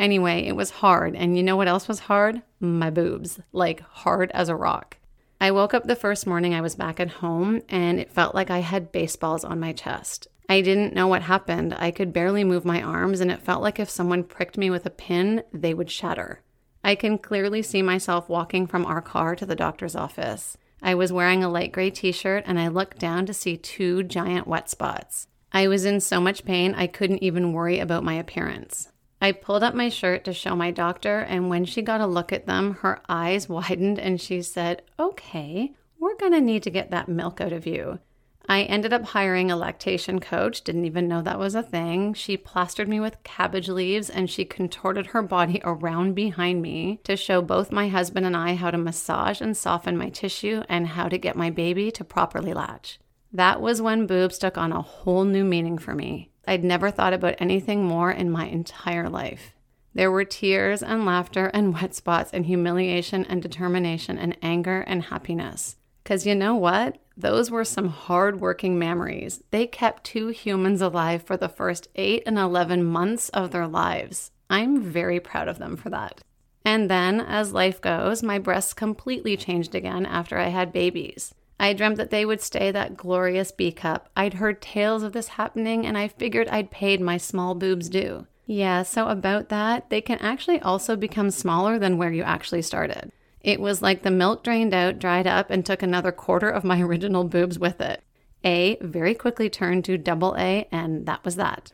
Anyway, 0.00 0.44
it 0.46 0.56
was 0.56 0.70
hard, 0.70 1.14
and 1.14 1.36
you 1.36 1.42
know 1.44 1.56
what 1.56 1.68
else 1.68 1.86
was 1.86 2.00
hard? 2.00 2.42
My 2.58 2.90
boobs. 2.90 3.38
Like, 3.52 3.80
hard 3.80 4.32
as 4.32 4.48
a 4.48 4.56
rock. 4.56 4.96
I 5.42 5.52
woke 5.52 5.72
up 5.72 5.84
the 5.84 5.96
first 5.96 6.26
morning 6.26 6.52
I 6.52 6.60
was 6.60 6.74
back 6.74 7.00
at 7.00 7.08
home 7.08 7.62
and 7.70 7.98
it 7.98 8.10
felt 8.10 8.34
like 8.34 8.50
I 8.50 8.58
had 8.58 8.92
baseballs 8.92 9.42
on 9.42 9.58
my 9.58 9.72
chest. 9.72 10.28
I 10.50 10.60
didn't 10.60 10.92
know 10.92 11.06
what 11.06 11.22
happened. 11.22 11.74
I 11.78 11.92
could 11.92 12.12
barely 12.12 12.44
move 12.44 12.66
my 12.66 12.82
arms 12.82 13.20
and 13.20 13.30
it 13.30 13.40
felt 13.40 13.62
like 13.62 13.80
if 13.80 13.88
someone 13.88 14.22
pricked 14.22 14.58
me 14.58 14.68
with 14.68 14.84
a 14.84 14.90
pin, 14.90 15.42
they 15.50 15.72
would 15.72 15.90
shatter. 15.90 16.42
I 16.84 16.94
can 16.94 17.16
clearly 17.16 17.62
see 17.62 17.80
myself 17.80 18.28
walking 18.28 18.66
from 18.66 18.84
our 18.84 19.00
car 19.00 19.34
to 19.36 19.46
the 19.46 19.56
doctor's 19.56 19.96
office. 19.96 20.58
I 20.82 20.94
was 20.94 21.10
wearing 21.10 21.42
a 21.42 21.48
light 21.48 21.72
gray 21.72 21.88
t 21.90 22.12
shirt 22.12 22.44
and 22.46 22.60
I 22.60 22.68
looked 22.68 22.98
down 22.98 23.24
to 23.24 23.32
see 23.32 23.56
two 23.56 24.02
giant 24.02 24.46
wet 24.46 24.68
spots. 24.68 25.26
I 25.52 25.68
was 25.68 25.86
in 25.86 26.00
so 26.00 26.20
much 26.20 26.44
pain 26.44 26.74
I 26.74 26.86
couldn't 26.86 27.22
even 27.22 27.54
worry 27.54 27.78
about 27.78 28.04
my 28.04 28.14
appearance. 28.14 28.89
I 29.20 29.32
pulled 29.32 29.62
up 29.62 29.74
my 29.74 29.90
shirt 29.90 30.24
to 30.24 30.32
show 30.32 30.56
my 30.56 30.70
doctor, 30.70 31.18
and 31.18 31.50
when 31.50 31.66
she 31.66 31.82
got 31.82 32.00
a 32.00 32.06
look 32.06 32.32
at 32.32 32.46
them, 32.46 32.74
her 32.80 33.00
eyes 33.08 33.48
widened 33.50 33.98
and 33.98 34.20
she 34.20 34.42
said, 34.42 34.82
Okay, 34.98 35.74
we're 35.98 36.16
gonna 36.16 36.40
need 36.40 36.62
to 36.62 36.70
get 36.70 36.90
that 36.90 37.08
milk 37.08 37.40
out 37.40 37.52
of 37.52 37.66
you. 37.66 37.98
I 38.48 38.62
ended 38.62 38.92
up 38.92 39.04
hiring 39.04 39.50
a 39.50 39.56
lactation 39.56 40.18
coach, 40.18 40.62
didn't 40.62 40.86
even 40.86 41.06
know 41.06 41.22
that 41.22 41.38
was 41.38 41.54
a 41.54 41.62
thing. 41.62 42.14
She 42.14 42.36
plastered 42.36 42.88
me 42.88 42.98
with 42.98 43.22
cabbage 43.22 43.68
leaves 43.68 44.10
and 44.10 44.28
she 44.28 44.44
contorted 44.44 45.06
her 45.06 45.22
body 45.22 45.60
around 45.62 46.14
behind 46.14 46.62
me 46.62 46.98
to 47.04 47.16
show 47.16 47.42
both 47.42 47.70
my 47.70 47.88
husband 47.88 48.26
and 48.26 48.36
I 48.36 48.54
how 48.54 48.72
to 48.72 48.78
massage 48.78 49.40
and 49.40 49.56
soften 49.56 49.96
my 49.96 50.08
tissue 50.08 50.64
and 50.68 50.88
how 50.88 51.08
to 51.08 51.18
get 51.18 51.36
my 51.36 51.50
baby 51.50 51.92
to 51.92 52.02
properly 52.02 52.52
latch. 52.52 52.98
That 53.32 53.60
was 53.60 53.80
when 53.80 54.08
boobs 54.08 54.38
took 54.38 54.58
on 54.58 54.72
a 54.72 54.82
whole 54.82 55.24
new 55.24 55.44
meaning 55.44 55.78
for 55.78 55.94
me. 55.94 56.29
I'd 56.50 56.64
never 56.64 56.90
thought 56.90 57.12
about 57.12 57.36
anything 57.38 57.84
more 57.84 58.10
in 58.10 58.28
my 58.28 58.46
entire 58.46 59.08
life. 59.08 59.54
There 59.94 60.10
were 60.10 60.24
tears 60.24 60.82
and 60.82 61.06
laughter 61.06 61.46
and 61.54 61.72
wet 61.80 61.94
spots 61.94 62.32
and 62.32 62.44
humiliation 62.44 63.24
and 63.24 63.40
determination 63.40 64.18
and 64.18 64.36
anger 64.42 64.80
and 64.80 65.04
happiness. 65.04 65.76
Because 66.02 66.26
you 66.26 66.34
know 66.34 66.56
what? 66.56 66.98
Those 67.16 67.52
were 67.52 67.64
some 67.64 67.86
hard 67.86 68.40
working 68.40 68.80
memories. 68.80 69.44
They 69.52 69.68
kept 69.68 70.02
two 70.02 70.28
humans 70.28 70.82
alive 70.82 71.22
for 71.22 71.36
the 71.36 71.48
first 71.48 71.86
8 71.94 72.24
and 72.26 72.36
11 72.36 72.82
months 72.82 73.28
of 73.28 73.52
their 73.52 73.68
lives. 73.68 74.32
I'm 74.50 74.82
very 74.82 75.20
proud 75.20 75.46
of 75.46 75.58
them 75.58 75.76
for 75.76 75.90
that. 75.90 76.20
And 76.64 76.90
then, 76.90 77.20
as 77.20 77.52
life 77.52 77.80
goes, 77.80 78.24
my 78.24 78.40
breasts 78.40 78.74
completely 78.74 79.36
changed 79.36 79.76
again 79.76 80.04
after 80.04 80.36
I 80.36 80.48
had 80.48 80.72
babies. 80.72 81.32
I 81.60 81.74
dreamt 81.74 81.98
that 81.98 82.08
they 82.08 82.24
would 82.24 82.40
stay 82.40 82.70
that 82.70 82.96
glorious 82.96 83.52
B 83.52 83.70
cup. 83.70 84.08
I'd 84.16 84.34
heard 84.34 84.62
tales 84.62 85.02
of 85.02 85.12
this 85.12 85.28
happening 85.28 85.86
and 85.86 85.98
I 85.98 86.08
figured 86.08 86.48
I'd 86.48 86.70
paid 86.70 87.02
my 87.02 87.18
small 87.18 87.54
boobs 87.54 87.90
due. 87.90 88.26
Yeah, 88.46 88.82
so 88.82 89.08
about 89.08 89.50
that, 89.50 89.90
they 89.90 90.00
can 90.00 90.18
actually 90.20 90.58
also 90.60 90.96
become 90.96 91.30
smaller 91.30 91.78
than 91.78 91.98
where 91.98 92.10
you 92.10 92.22
actually 92.22 92.62
started. 92.62 93.12
It 93.42 93.60
was 93.60 93.82
like 93.82 94.02
the 94.02 94.10
milk 94.10 94.42
drained 94.42 94.72
out, 94.72 94.98
dried 94.98 95.26
up, 95.26 95.50
and 95.50 95.64
took 95.64 95.82
another 95.82 96.12
quarter 96.12 96.48
of 96.48 96.64
my 96.64 96.80
original 96.82 97.24
boobs 97.24 97.58
with 97.58 97.80
it. 97.82 98.02
A 98.42 98.78
very 98.80 99.14
quickly 99.14 99.50
turned 99.50 99.84
to 99.84 99.98
double 99.98 100.34
A, 100.38 100.66
and 100.72 101.04
that 101.04 101.22
was 101.26 101.36
that. 101.36 101.72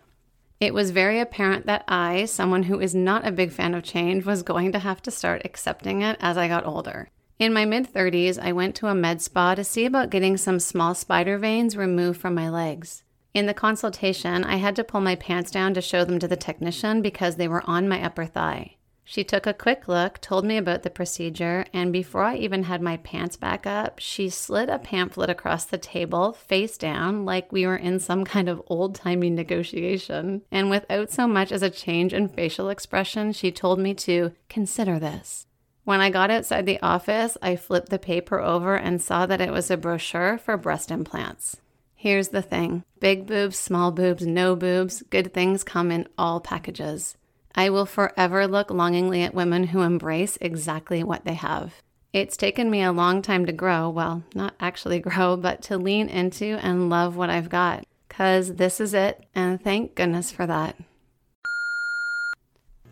It 0.59 0.75
was 0.75 0.91
very 0.91 1.21
apparent 1.21 1.67
that 1.67 1.85
I, 1.87 2.25
someone 2.25 2.65
who 2.65 2.81
is 2.81 2.95
not 2.95 3.27
a 3.27 3.31
big 3.31 3.53
fan 3.53 3.73
of 3.73 3.85
change, 3.85 4.25
was 4.27 4.43
going 4.43 4.73
to 4.73 4.81
have 4.81 5.01
to 5.03 5.13
start 5.13 5.43
accepting 5.45 6.03
it 6.03 6.17
as 6.21 6.37
I 6.37 6.49
got 6.49 6.67
older. 6.67 7.09
In 7.39 7.53
my 7.53 7.67
mid 7.67 7.93
30s, 7.93 8.39
I 8.39 8.53
went 8.53 8.75
to 8.77 8.87
a 8.87 8.95
med 8.95 9.21
spa 9.21 9.55
to 9.55 9.63
see 9.63 9.85
about 9.85 10.09
getting 10.09 10.39
some 10.39 10.59
small 10.59 10.95
spider 10.95 11.37
veins 11.37 11.77
removed 11.77 12.19
from 12.19 12.35
my 12.35 12.49
legs. 12.49 13.03
In 13.35 13.45
the 13.45 13.53
consultation, 13.53 14.43
I 14.43 14.57
had 14.57 14.75
to 14.77 14.85
pull 14.85 15.03
my 15.03 15.17
pants 15.17 15.51
down 15.51 15.75
to 15.75 15.83
show 15.83 16.03
them 16.03 16.19
to 16.21 16.29
the 16.29 16.37
technician 16.37 17.03
because 17.03 17.37
they 17.37 17.47
were 17.47 17.63
on 17.69 17.91
my 17.91 18.03
upper 18.03 18.25
thigh. 18.25 18.77
She 19.05 19.23
took 19.23 19.47
a 19.47 19.53
quick 19.53 19.87
look, 19.87 20.19
told 20.23 20.47
me 20.47 20.57
about 20.57 20.83
the 20.83 20.89
procedure, 20.89 21.67
and 21.75 21.93
before 21.93 22.25
I 22.25 22.37
even 22.37 22.65
had 22.65 22.81
my 22.81 22.97
pants 22.97 23.37
back 23.37 23.67
up, 23.67 23.99
she 23.99 24.31
slid 24.31 24.71
a 24.71 24.79
pamphlet 24.79 25.29
across 25.29 25.67
the 25.67 25.79
table, 25.79 26.33
face 26.33 26.79
down, 26.79 27.27
like 27.27 27.53
we 27.53 27.67
were 27.67 27.77
in 27.77 28.01
some 28.01 28.25
kind 28.25 28.49
of 28.49 28.63
old 28.67 28.95
timey 28.95 29.29
negotiation. 29.29 30.43
And 30.51 30.71
without 30.71 31.11
so 31.11 31.29
much 31.29 31.53
as 31.53 31.63
a 31.63 31.69
change 31.69 32.15
in 32.15 32.29
facial 32.29 32.71
expression, 32.71 33.33
she 33.33 33.53
told 33.53 33.79
me 33.79 33.93
to 33.95 34.33
consider 34.49 34.99
this. 34.99 35.47
When 35.87 36.01
I 36.01 36.11
got 36.11 36.33
outside 36.33 36.67
the 36.67 36.83
office, 36.83 37.39
I 37.41 37.55
flipped 37.55 37.91
the 37.91 37.99
paper 38.01 38.41
over 38.41 38.75
and 38.75 39.01
saw 39.01 39.25
that 39.25 39.41
it 39.41 39.53
was 39.53 39.71
a 39.71 39.77
brochure 39.77 40.37
for 40.37 40.57
breast 40.57 40.91
implants. 40.91 41.59
Here's 41.95 42.31
the 42.31 42.43
thing 42.43 42.83
big 42.99 43.25
boobs, 43.25 43.57
small 43.57 43.93
boobs, 43.93 44.27
no 44.27 44.57
boobs, 44.57 45.05
good 45.11 45.33
things 45.33 45.63
come 45.63 45.93
in 45.93 46.09
all 46.19 46.41
packages. 46.41 47.17
I 47.55 47.71
will 47.71 47.87
forever 47.87 48.49
look 48.49 48.69
longingly 48.69 49.23
at 49.23 49.33
women 49.33 49.69
who 49.69 49.83
embrace 49.83 50.37
exactly 50.41 51.05
what 51.05 51.25
they 51.25 51.35
have. 51.35 51.75
It's 52.13 52.37
taken 52.37 52.69
me 52.69 52.83
a 52.83 52.91
long 52.91 53.23
time 53.23 53.47
to 53.47 53.53
grow, 53.53 53.89
well, 53.89 54.25
not 54.35 54.57
actually 54.59 54.99
grow, 55.09 55.37
but 55.37 55.63
to 55.63 55.79
lean 55.79 56.09
into 56.09 56.59
and 56.65 56.91
love 56.91 57.15
what 57.15 57.31
I've 57.31 57.49
got. 57.49 57.87
Because 58.09 58.57
this 58.57 58.81
is 58.81 58.93
it, 58.93 59.25
and 59.37 59.63
thank 59.63 59.95
goodness 59.95 60.33
for 60.33 60.47
that. 60.47 60.75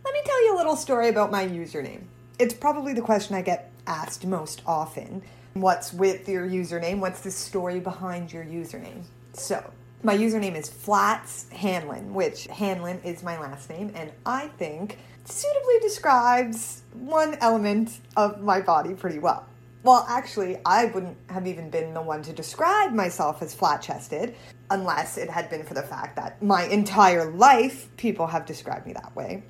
Let 0.05 0.15
me 0.15 0.23
tell 0.25 0.45
you 0.45 0.55
a 0.55 0.59
little 0.59 0.77
story 0.77 1.09
about 1.09 1.33
my 1.33 1.45
username. 1.45 2.05
It's 2.37 2.53
probably 2.53 2.95
the 2.95 3.01
question 3.01 3.37
I 3.37 3.43
get 3.43 3.71
asked 3.87 4.27
most 4.27 4.61
often. 4.67 5.23
What's 5.53 5.93
with 5.93 6.29
your 6.29 6.49
username? 6.49 6.99
What's 6.99 7.21
the 7.21 7.31
story 7.31 7.79
behind 7.79 8.33
your 8.33 8.45
username? 8.45 9.05
So, 9.35 9.71
my 10.03 10.17
username 10.17 10.57
is 10.57 10.69
Flats 10.69 11.49
Hanlon, 11.51 12.13
which 12.13 12.49
Hanlon 12.49 13.01
is 13.05 13.23
my 13.23 13.39
last 13.39 13.71
name, 13.71 13.93
and 13.95 14.11
I 14.27 14.49
think 14.59 14.99
suitably 15.25 15.79
describes 15.81 16.83
one 16.93 17.37
element 17.41 18.01
of 18.17 18.43
my 18.43 18.61
body 18.61 18.95
pretty 18.95 19.21
well. 19.21 19.47
Well, 19.85 20.05
actually, 20.09 20.59
I 20.67 20.87
wouldn't 20.87 21.17
have 21.29 21.47
even 21.47 21.71
been 21.71 21.95
the 21.95 22.03
one 22.03 22.23
to 22.23 22.33
describe 22.33 22.93
myself 22.93 23.43
as 23.43 23.55
flat 23.55 23.81
chested 23.81 24.35
unless 24.71 25.19
it 25.19 25.31
had 25.31 25.49
been 25.51 25.63
for 25.63 25.75
the 25.75 25.83
fact 25.83 26.17
that 26.17 26.43
my 26.43 26.65
entire 26.65 27.31
life 27.31 27.95
people 27.97 28.27
have 28.27 28.45
described 28.45 28.87
me 28.87 28.93
that 28.95 29.15
way. 29.15 29.45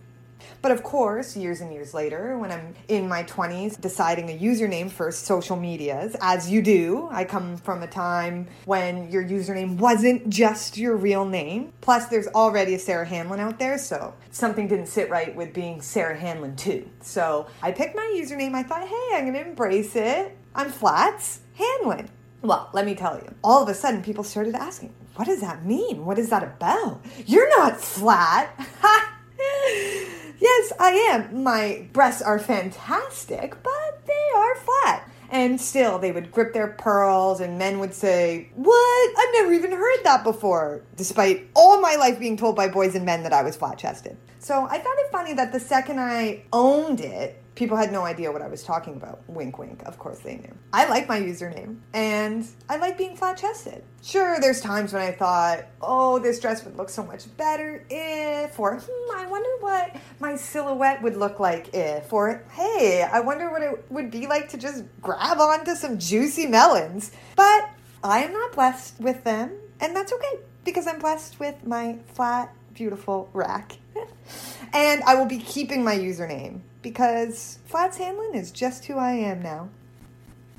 But 0.64 0.72
of 0.72 0.82
course, 0.82 1.36
years 1.36 1.60
and 1.60 1.70
years 1.70 1.92
later, 1.92 2.38
when 2.38 2.50
I'm 2.50 2.74
in 2.88 3.06
my 3.06 3.24
20s 3.24 3.78
deciding 3.78 4.30
a 4.30 4.38
username 4.38 4.90
for 4.90 5.12
social 5.12 5.56
medias, 5.56 6.16
as 6.22 6.50
you 6.50 6.62
do, 6.62 7.06
I 7.12 7.24
come 7.24 7.58
from 7.58 7.82
a 7.82 7.86
time 7.86 8.46
when 8.64 9.10
your 9.10 9.22
username 9.22 9.76
wasn't 9.76 10.30
just 10.30 10.78
your 10.78 10.96
real 10.96 11.26
name. 11.26 11.74
Plus, 11.82 12.06
there's 12.06 12.28
already 12.28 12.76
a 12.76 12.78
Sarah 12.78 13.04
Hanlon 13.04 13.40
out 13.40 13.58
there, 13.58 13.76
so 13.76 14.14
something 14.30 14.66
didn't 14.66 14.86
sit 14.86 15.10
right 15.10 15.36
with 15.36 15.52
being 15.52 15.82
Sarah 15.82 16.16
Hanlon 16.16 16.56
too. 16.56 16.88
So 17.02 17.46
I 17.60 17.70
picked 17.70 17.94
my 17.94 18.10
username. 18.16 18.54
I 18.54 18.62
thought, 18.62 18.88
hey, 18.88 19.08
I'm 19.12 19.30
going 19.30 19.34
to 19.34 19.46
embrace 19.46 19.94
it. 19.94 20.34
I'm 20.54 20.70
Flats 20.70 21.40
Hanlon. 21.56 22.08
Well, 22.40 22.70
let 22.72 22.86
me 22.86 22.94
tell 22.94 23.16
you, 23.16 23.34
all 23.44 23.62
of 23.62 23.68
a 23.68 23.74
sudden 23.74 24.02
people 24.02 24.24
started 24.24 24.54
asking, 24.54 24.94
what 25.16 25.26
does 25.26 25.42
that 25.42 25.66
mean? 25.66 26.06
What 26.06 26.18
is 26.18 26.30
that 26.30 26.42
about? 26.42 27.04
You're 27.26 27.50
not 27.58 27.78
flat. 27.78 28.58
Yes, 30.44 30.74
I 30.78 30.90
am. 30.90 31.42
My 31.42 31.86
breasts 31.94 32.20
are 32.20 32.38
fantastic, 32.38 33.56
but 33.62 34.06
they 34.06 34.36
are 34.36 34.54
flat. 34.56 35.10
And 35.30 35.58
still, 35.58 35.98
they 35.98 36.12
would 36.12 36.30
grip 36.30 36.52
their 36.52 36.66
pearls, 36.66 37.40
and 37.40 37.58
men 37.58 37.78
would 37.78 37.94
say, 37.94 38.50
What? 38.54 39.18
I've 39.18 39.32
never 39.32 39.54
even 39.54 39.72
heard 39.72 40.00
that 40.04 40.22
before, 40.22 40.82
despite 40.96 41.48
all 41.54 41.80
my 41.80 41.96
life 41.96 42.20
being 42.20 42.36
told 42.36 42.56
by 42.56 42.68
boys 42.68 42.94
and 42.94 43.06
men 43.06 43.22
that 43.22 43.32
I 43.32 43.42
was 43.42 43.56
flat 43.56 43.78
chested. 43.78 44.18
So 44.38 44.66
I 44.66 44.80
found 44.80 44.98
it 44.98 45.10
funny 45.10 45.32
that 45.32 45.50
the 45.50 45.60
second 45.60 45.98
I 45.98 46.42
owned 46.52 47.00
it, 47.00 47.42
People 47.54 47.76
had 47.76 47.92
no 47.92 48.02
idea 48.02 48.32
what 48.32 48.42
I 48.42 48.48
was 48.48 48.64
talking 48.64 48.96
about. 48.96 49.20
Wink, 49.28 49.58
wink. 49.58 49.82
Of 49.86 49.96
course 49.96 50.18
they 50.18 50.36
knew. 50.36 50.52
I 50.72 50.88
like 50.88 51.08
my 51.08 51.20
username, 51.20 51.78
and 51.92 52.44
I 52.68 52.78
like 52.78 52.98
being 52.98 53.16
flat 53.16 53.36
chested. 53.36 53.84
Sure, 54.02 54.40
there's 54.40 54.60
times 54.60 54.92
when 54.92 55.02
I 55.02 55.12
thought, 55.12 55.66
oh, 55.80 56.18
this 56.18 56.40
dress 56.40 56.64
would 56.64 56.76
look 56.76 56.88
so 56.88 57.04
much 57.04 57.24
better 57.36 57.84
if, 57.88 58.58
or 58.58 58.80
hmm, 58.80 59.16
I 59.16 59.26
wonder 59.26 59.48
what 59.60 59.96
my 60.18 60.34
silhouette 60.34 61.00
would 61.02 61.16
look 61.16 61.38
like 61.38 61.70
if, 61.72 62.12
or 62.12 62.42
hey, 62.50 63.02
I 63.10 63.20
wonder 63.20 63.48
what 63.50 63.62
it 63.62 63.86
would 63.88 64.10
be 64.10 64.26
like 64.26 64.48
to 64.48 64.58
just 64.58 64.82
grab 65.00 65.38
onto 65.38 65.76
some 65.76 65.98
juicy 65.98 66.46
melons. 66.46 67.12
But 67.36 67.70
I 68.02 68.24
am 68.24 68.32
not 68.32 68.52
blessed 68.52 68.98
with 68.98 69.22
them, 69.22 69.52
and 69.80 69.94
that's 69.94 70.12
okay 70.12 70.40
because 70.64 70.88
I'm 70.88 70.98
blessed 70.98 71.38
with 71.38 71.64
my 71.64 71.98
flat, 72.14 72.52
beautiful 72.74 73.30
rack. 73.32 73.78
and 74.72 75.04
I 75.04 75.14
will 75.14 75.26
be 75.26 75.38
keeping 75.38 75.84
my 75.84 75.96
username 75.96 76.62
because 76.84 77.58
Flats 77.64 77.96
Hanlon 77.96 78.34
is 78.34 78.52
just 78.52 78.84
who 78.84 78.98
I 78.98 79.12
am 79.12 79.42
now. 79.42 79.70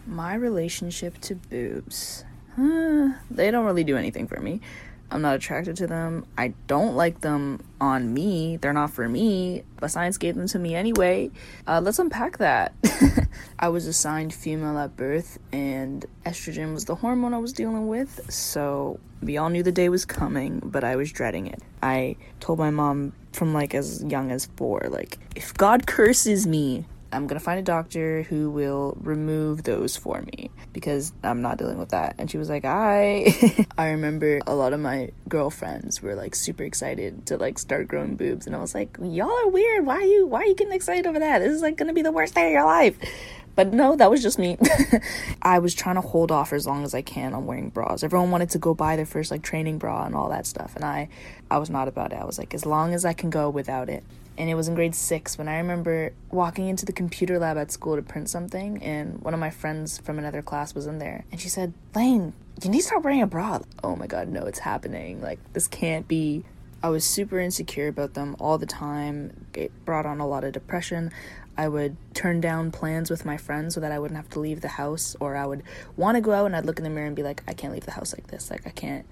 My 0.05 0.33
relationship 0.33 1.21
to 1.21 1.35
boobs. 1.35 2.25
Huh, 2.57 3.13
they 3.31 3.51
don't 3.51 3.65
really 3.65 3.83
do 3.83 3.95
anything 3.95 4.27
for 4.27 4.41
me. 4.41 4.59
I'm 5.15 5.21
not 5.21 5.35
attracted 5.35 5.77
to 5.77 5.87
them. 5.87 6.25
I 6.37 6.49
don't 6.67 6.97
like 6.97 7.21
them 7.21 7.63
on 7.79 8.13
me. 8.13 8.57
They're 8.57 8.73
not 8.73 8.91
for 8.91 9.07
me, 9.07 9.63
but 9.79 9.89
science 9.89 10.17
gave 10.17 10.35
them 10.35 10.45
to 10.49 10.59
me 10.59 10.75
anyway. 10.75 11.31
Uh, 11.65 11.79
let's 11.79 11.99
unpack 11.99 12.39
that. 12.39 12.73
I 13.59 13.69
was 13.69 13.87
assigned 13.87 14.33
female 14.33 14.77
at 14.77 14.97
birth, 14.97 15.39
and 15.53 16.05
estrogen 16.25 16.73
was 16.73 16.83
the 16.83 16.95
hormone 16.95 17.33
I 17.33 17.37
was 17.37 17.53
dealing 17.53 17.87
with, 17.87 18.29
so 18.29 18.99
we 19.21 19.37
all 19.37 19.49
knew 19.49 19.63
the 19.63 19.71
day 19.71 19.87
was 19.87 20.03
coming, 20.03 20.59
but 20.61 20.83
I 20.83 20.97
was 20.97 21.13
dreading 21.13 21.47
it. 21.47 21.63
I 21.81 22.17
told 22.41 22.59
my 22.59 22.69
mom 22.69 23.13
from 23.31 23.53
like 23.53 23.73
as 23.73 24.03
young 24.03 24.33
as 24.33 24.47
four, 24.57 24.81
like, 24.89 25.17
if 25.33 25.53
God 25.53 25.87
curses 25.87 26.45
me, 26.45 26.83
I'm 27.15 27.27
gonna 27.27 27.39
find 27.39 27.59
a 27.59 27.63
doctor 27.63 28.23
who 28.23 28.49
will 28.49 28.97
remove 28.99 29.63
those 29.63 29.95
for 29.95 30.21
me 30.21 30.51
because 30.73 31.13
I'm 31.23 31.41
not 31.41 31.57
dealing 31.57 31.77
with 31.77 31.89
that. 31.89 32.15
And 32.17 32.29
she 32.29 32.37
was 32.37 32.49
like, 32.49 32.65
I 32.65 33.65
I 33.77 33.89
remember 33.89 34.41
a 34.45 34.53
lot 34.53 34.73
of 34.73 34.79
my 34.79 35.11
girlfriends 35.29 36.01
were 36.01 36.15
like 36.15 36.35
super 36.35 36.63
excited 36.63 37.25
to 37.27 37.37
like 37.37 37.57
start 37.57 37.87
growing 37.87 38.15
boobs 38.15 38.47
and 38.47 38.55
I 38.55 38.59
was 38.59 38.75
like, 38.75 38.97
Y'all 39.01 39.31
are 39.31 39.49
weird. 39.49 39.85
Why 39.85 39.95
are 39.95 40.01
you 40.01 40.27
why 40.27 40.41
are 40.41 40.45
you 40.45 40.55
getting 40.55 40.73
excited 40.73 41.07
over 41.07 41.19
that? 41.19 41.39
This 41.39 41.53
is 41.53 41.61
like 41.61 41.77
gonna 41.77 41.93
be 41.93 42.01
the 42.01 42.11
worst 42.11 42.35
day 42.35 42.47
of 42.47 42.51
your 42.51 42.65
life. 42.65 42.97
But 43.55 43.73
no, 43.73 43.95
that 43.95 44.11
was 44.11 44.21
just 44.21 44.37
me. 44.37 44.57
I 45.41 45.59
was 45.59 45.73
trying 45.73 45.95
to 45.95 46.01
hold 46.01 46.29
off 46.29 46.49
for 46.49 46.55
as 46.55 46.67
long 46.67 46.83
as 46.83 46.93
I 46.93 47.01
can 47.01 47.33
on 47.33 47.45
wearing 47.45 47.69
bras. 47.69 48.03
Everyone 48.03 48.29
wanted 48.29 48.49
to 48.49 48.59
go 48.59 48.73
buy 48.73 48.97
their 48.97 49.05
first 49.05 49.31
like 49.31 49.43
training 49.43 49.77
bra 49.77 50.05
and 50.05 50.13
all 50.13 50.29
that 50.29 50.45
stuff, 50.45 50.75
and 50.75 50.83
I 50.83 51.07
I 51.49 51.57
was 51.57 51.69
not 51.69 51.87
about 51.87 52.11
it. 52.11 52.19
I 52.19 52.25
was 52.25 52.37
like 52.37 52.53
as 52.53 52.65
long 52.65 52.93
as 52.93 53.05
I 53.05 53.13
can 53.13 53.29
go 53.29 53.49
without 53.49 53.89
it 53.89 54.03
and 54.37 54.49
it 54.49 54.55
was 54.55 54.67
in 54.67 54.75
grade 54.75 54.95
six 54.95 55.37
when 55.37 55.47
I 55.47 55.57
remember 55.57 56.13
walking 56.31 56.67
into 56.67 56.85
the 56.85 56.93
computer 56.93 57.39
lab 57.39 57.57
at 57.57 57.71
school 57.71 57.95
to 57.95 58.01
print 58.01 58.29
something, 58.29 58.81
and 58.83 59.21
one 59.21 59.33
of 59.33 59.39
my 59.39 59.49
friends 59.49 59.97
from 59.97 60.19
another 60.19 60.41
class 60.41 60.75
was 60.75 60.87
in 60.87 60.99
there, 60.99 61.25
and 61.31 61.39
she 61.39 61.49
said, 61.49 61.73
Lane, 61.93 62.33
you 62.63 62.69
need 62.69 62.79
to 62.79 62.85
start 62.85 63.03
wearing 63.03 63.21
a 63.21 63.27
bra. 63.27 63.59
Oh 63.83 63.95
my 63.95 64.07
god, 64.07 64.29
no, 64.29 64.45
it's 64.45 64.59
happening. 64.59 65.21
Like, 65.21 65.39
this 65.53 65.67
can't 65.67 66.07
be. 66.07 66.43
I 66.83 66.89
was 66.89 67.03
super 67.03 67.39
insecure 67.39 67.87
about 67.87 68.13
them 68.13 68.35
all 68.39 68.57
the 68.57 68.65
time. 68.65 69.47
It 69.53 69.71
brought 69.85 70.05
on 70.05 70.19
a 70.19 70.27
lot 70.27 70.43
of 70.43 70.53
depression. 70.53 71.11
I 71.57 71.67
would 71.67 71.95
turn 72.13 72.41
down 72.41 72.71
plans 72.71 73.09
with 73.09 73.25
my 73.25 73.37
friends 73.37 73.73
so 73.73 73.79
that 73.79 73.91
I 73.91 73.97
wouldn't 73.97 74.17
have 74.17 74.29
to 74.31 74.39
leave 74.39 74.61
the 74.61 74.67
house, 74.67 75.15
or 75.19 75.35
I 75.35 75.45
would 75.45 75.63
want 75.97 76.15
to 76.15 76.21
go 76.21 76.33
out 76.33 76.45
and 76.45 76.55
I'd 76.55 76.65
look 76.65 76.77
in 76.77 76.83
the 76.83 76.89
mirror 76.89 77.07
and 77.07 77.15
be 77.15 77.23
like, 77.23 77.43
I 77.47 77.53
can't 77.53 77.73
leave 77.73 77.85
the 77.85 77.91
house 77.91 78.13
like 78.13 78.27
this. 78.27 78.51
Like, 78.51 78.67
I 78.67 78.71
can't 78.71 79.05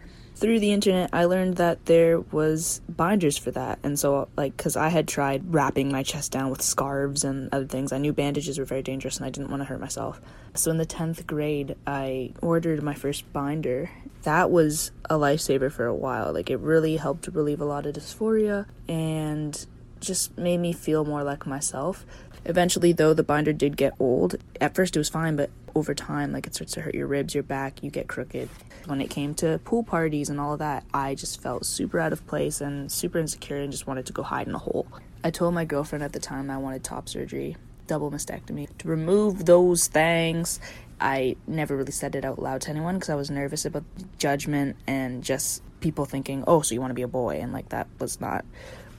through 0.43 0.59
the 0.59 0.73
internet 0.73 1.09
i 1.13 1.23
learned 1.23 1.55
that 1.55 1.85
there 1.85 2.19
was 2.19 2.81
binders 2.89 3.38
for 3.38 3.50
that. 3.51 3.79
And 3.81 3.97
so 3.97 4.27
like 4.35 4.57
because 4.57 4.75
i 4.75 4.89
had 4.89 5.07
tried 5.07 5.53
wrapping 5.53 5.89
my 5.89 6.03
chest 6.03 6.33
down 6.33 6.50
with 6.50 6.62
scarves 6.62 7.23
and 7.23 7.47
other 7.53 7.65
things. 7.65 7.93
I 7.93 7.97
knew 7.97 8.12
bandages 8.12 8.59
were 8.59 8.65
very 8.65 8.81
dangerous 8.81 9.15
and 9.15 9.25
i 9.25 9.29
didn't 9.29 9.50
want 9.50 9.62
to 9.62 9.65
hurt 9.65 9.79
myself. 9.79 10.19
So 10.53 10.69
in 10.69 10.79
the 10.79 10.85
10th 10.85 11.25
grade 11.25 11.77
i 11.88 12.33
ordered 12.41 12.83
my 12.83 12.93
first 12.93 13.31
binder. 13.31 13.89
That 14.23 14.51
was 14.51 14.91
a 15.09 15.15
lifesaver 15.15 15.71
for 15.71 15.85
a 15.85 15.95
while. 15.95 16.33
Like 16.33 16.50
it 16.50 16.59
really 16.59 16.97
helped 16.97 17.25
relieve 17.27 17.62
a 17.62 17.65
lot 17.65 17.85
of 17.85 17.95
dysphoria 17.95 18.65
and 18.89 19.65
just 20.01 20.38
made 20.38 20.57
me 20.57 20.73
feel 20.73 21.05
more 21.05 21.23
like 21.23 21.47
myself. 21.47 22.05
Eventually, 22.43 22.91
though, 22.91 23.13
the 23.13 23.23
binder 23.23 23.53
did 23.53 23.77
get 23.77 23.93
old. 23.97 24.35
At 24.59 24.75
first, 24.75 24.97
it 24.97 25.00
was 25.00 25.07
fine, 25.07 25.38
but 25.38 25.50
over 25.75 25.93
time, 25.93 26.31
like 26.31 26.47
it 26.47 26.55
starts 26.55 26.73
to 26.73 26.81
hurt 26.81 26.95
your 26.95 27.07
ribs, 27.07 27.33
your 27.33 27.43
back, 27.43 27.83
you 27.83 27.89
get 27.89 28.07
crooked. 28.07 28.49
When 28.85 29.01
it 29.01 29.09
came 29.09 29.33
to 29.35 29.59
pool 29.63 29.83
parties 29.83 30.29
and 30.29 30.39
all 30.39 30.53
of 30.53 30.59
that, 30.59 30.83
I 30.93 31.15
just 31.15 31.41
felt 31.41 31.65
super 31.65 31.99
out 31.99 32.13
of 32.13 32.25
place 32.27 32.61
and 32.61 32.91
super 32.91 33.19
insecure 33.19 33.57
and 33.57 33.71
just 33.71 33.87
wanted 33.87 34.05
to 34.07 34.13
go 34.13 34.23
hide 34.23 34.47
in 34.47 34.55
a 34.55 34.59
hole. 34.59 34.87
I 35.23 35.31
told 35.31 35.53
my 35.53 35.65
girlfriend 35.65 36.03
at 36.03 36.13
the 36.13 36.19
time 36.19 36.49
I 36.49 36.57
wanted 36.57 36.83
top 36.83 37.07
surgery, 37.07 37.55
double 37.87 38.11
mastectomy, 38.11 38.67
to 38.79 38.87
remove 38.87 39.45
those 39.45 39.87
things. 39.87 40.59
I 40.99 41.37
never 41.47 41.75
really 41.75 41.91
said 41.91 42.15
it 42.15 42.25
out 42.25 42.39
loud 42.39 42.62
to 42.62 42.69
anyone 42.69 42.95
because 42.95 43.09
I 43.09 43.15
was 43.15 43.31
nervous 43.31 43.65
about 43.65 43.83
the 43.97 44.05
judgment 44.17 44.75
and 44.86 45.23
just 45.23 45.62
people 45.79 46.05
thinking, 46.05 46.43
oh, 46.47 46.62
so 46.62 46.73
you 46.73 46.81
want 46.81 46.91
to 46.91 46.95
be 46.95 47.01
a 47.01 47.07
boy. 47.07 47.39
And 47.39 47.51
like 47.51 47.69
that 47.69 47.88
was 47.99 48.21
not 48.21 48.45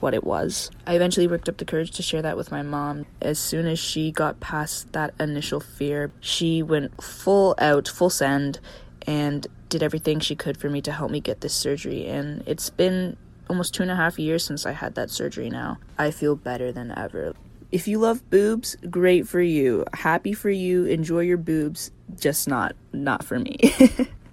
what 0.05 0.13
it 0.13 0.23
was. 0.23 0.69
I 0.85 0.95
eventually 0.95 1.25
worked 1.25 1.49
up 1.49 1.57
the 1.57 1.65
courage 1.65 1.89
to 1.93 2.03
share 2.03 2.21
that 2.21 2.37
with 2.37 2.51
my 2.51 2.61
mom. 2.61 3.07
As 3.23 3.39
soon 3.39 3.65
as 3.65 3.79
she 3.79 4.11
got 4.11 4.39
past 4.39 4.93
that 4.93 5.15
initial 5.19 5.59
fear, 5.59 6.11
she 6.19 6.61
went 6.61 7.03
full 7.03 7.55
out, 7.57 7.87
full 7.87 8.11
send, 8.11 8.59
and 9.07 9.47
did 9.67 9.81
everything 9.81 10.19
she 10.19 10.35
could 10.35 10.57
for 10.57 10.69
me 10.69 10.79
to 10.83 10.91
help 10.91 11.09
me 11.09 11.19
get 11.19 11.41
this 11.41 11.55
surgery. 11.55 12.05
And 12.05 12.43
it's 12.45 12.69
been 12.69 13.17
almost 13.49 13.73
two 13.73 13.81
and 13.81 13.89
a 13.91 13.95
half 13.95 14.19
years 14.19 14.45
since 14.45 14.67
I 14.67 14.73
had 14.73 14.93
that 14.93 15.09
surgery 15.09 15.49
now. 15.49 15.79
I 15.97 16.11
feel 16.11 16.35
better 16.35 16.71
than 16.71 16.93
ever. 16.95 17.33
If 17.71 17.87
you 17.87 17.97
love 17.97 18.29
boobs, 18.29 18.77
great 18.91 19.27
for 19.27 19.41
you. 19.41 19.85
Happy 19.91 20.33
for 20.33 20.51
you. 20.51 20.85
Enjoy 20.85 21.21
your 21.21 21.37
boobs, 21.37 21.89
just 22.19 22.47
not 22.47 22.75
not 22.93 23.25
for 23.25 23.39
me. 23.39 23.57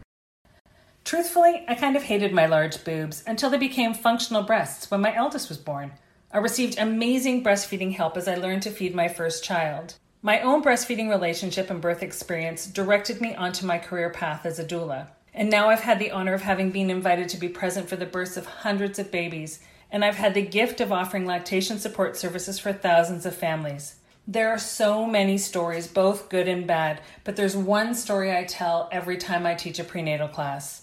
Truthfully, 1.04 1.64
I 1.68 1.74
kind 1.74 1.96
of 1.96 2.04
hated 2.04 2.32
my 2.32 2.46
large 2.46 2.84
boobs 2.84 3.24
until 3.26 3.50
they 3.50 3.58
became 3.58 3.92
functional 3.92 4.42
breasts 4.42 4.90
when 4.90 5.00
my 5.00 5.14
eldest 5.14 5.48
was 5.48 5.58
born. 5.58 5.92
I 6.32 6.38
received 6.38 6.78
amazing 6.78 7.44
breastfeeding 7.44 7.94
help 7.94 8.16
as 8.16 8.28
I 8.28 8.36
learned 8.36 8.62
to 8.62 8.70
feed 8.70 8.94
my 8.94 9.08
first 9.08 9.44
child. 9.44 9.94
My 10.22 10.40
own 10.40 10.62
breastfeeding 10.62 11.10
relationship 11.10 11.68
and 11.68 11.80
birth 11.80 12.02
experience 12.02 12.66
directed 12.66 13.20
me 13.20 13.34
onto 13.34 13.66
my 13.66 13.78
career 13.78 14.08
path 14.08 14.46
as 14.46 14.58
a 14.58 14.64
doula. 14.64 15.08
And 15.34 15.50
now 15.50 15.68
I've 15.68 15.80
had 15.80 15.98
the 15.98 16.12
honor 16.12 16.32
of 16.32 16.42
having 16.42 16.70
been 16.70 16.90
invited 16.90 17.28
to 17.30 17.36
be 17.36 17.48
present 17.48 17.88
for 17.88 17.96
the 17.96 18.06
births 18.06 18.36
of 18.36 18.46
hundreds 18.46 18.98
of 18.98 19.10
babies, 19.10 19.60
and 19.90 20.04
I've 20.04 20.16
had 20.16 20.34
the 20.34 20.42
gift 20.42 20.80
of 20.80 20.92
offering 20.92 21.26
lactation 21.26 21.78
support 21.78 22.16
services 22.16 22.58
for 22.58 22.72
thousands 22.72 23.26
of 23.26 23.34
families. 23.34 23.96
There 24.26 24.50
are 24.50 24.58
so 24.58 25.04
many 25.04 25.36
stories, 25.36 25.88
both 25.88 26.28
good 26.28 26.46
and 26.46 26.66
bad, 26.66 27.00
but 27.24 27.34
there's 27.34 27.56
one 27.56 27.92
story 27.92 28.34
I 28.34 28.44
tell 28.44 28.88
every 28.92 29.16
time 29.16 29.44
I 29.44 29.54
teach 29.54 29.80
a 29.80 29.84
prenatal 29.84 30.28
class. 30.28 30.81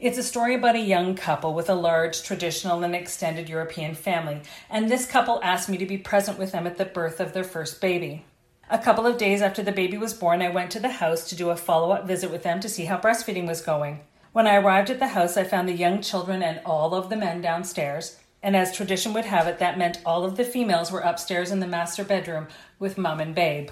It's 0.00 0.18
a 0.18 0.24
story 0.24 0.56
about 0.56 0.74
a 0.74 0.80
young 0.80 1.14
couple 1.14 1.54
with 1.54 1.70
a 1.70 1.74
large 1.74 2.24
traditional 2.24 2.82
and 2.82 2.96
extended 2.96 3.48
European 3.48 3.94
family, 3.94 4.40
and 4.68 4.90
this 4.90 5.06
couple 5.06 5.38
asked 5.40 5.68
me 5.68 5.76
to 5.78 5.86
be 5.86 5.98
present 5.98 6.36
with 6.36 6.50
them 6.50 6.66
at 6.66 6.78
the 6.78 6.84
birth 6.84 7.20
of 7.20 7.32
their 7.32 7.44
first 7.44 7.80
baby. 7.80 8.24
A 8.68 8.78
couple 8.78 9.06
of 9.06 9.18
days 9.18 9.40
after 9.40 9.62
the 9.62 9.70
baby 9.70 9.96
was 9.96 10.12
born, 10.12 10.42
I 10.42 10.48
went 10.48 10.72
to 10.72 10.80
the 10.80 10.88
house 10.88 11.28
to 11.28 11.36
do 11.36 11.50
a 11.50 11.56
follow 11.56 11.92
up 11.92 12.08
visit 12.08 12.32
with 12.32 12.42
them 12.42 12.58
to 12.60 12.68
see 12.68 12.86
how 12.86 12.98
breastfeeding 12.98 13.46
was 13.46 13.60
going. 13.60 14.00
When 14.32 14.48
I 14.48 14.56
arrived 14.56 14.90
at 14.90 14.98
the 14.98 15.08
house, 15.08 15.36
I 15.36 15.44
found 15.44 15.68
the 15.68 15.72
young 15.72 16.02
children 16.02 16.42
and 16.42 16.60
all 16.66 16.92
of 16.92 17.08
the 17.08 17.16
men 17.16 17.40
downstairs, 17.40 18.18
and 18.42 18.56
as 18.56 18.74
tradition 18.74 19.12
would 19.12 19.26
have 19.26 19.46
it, 19.46 19.60
that 19.60 19.78
meant 19.78 20.00
all 20.04 20.24
of 20.24 20.36
the 20.36 20.44
females 20.44 20.90
were 20.90 21.00
upstairs 21.00 21.52
in 21.52 21.60
the 21.60 21.68
master 21.68 22.02
bedroom 22.02 22.48
with 22.80 22.98
mum 22.98 23.20
and 23.20 23.32
babe. 23.32 23.70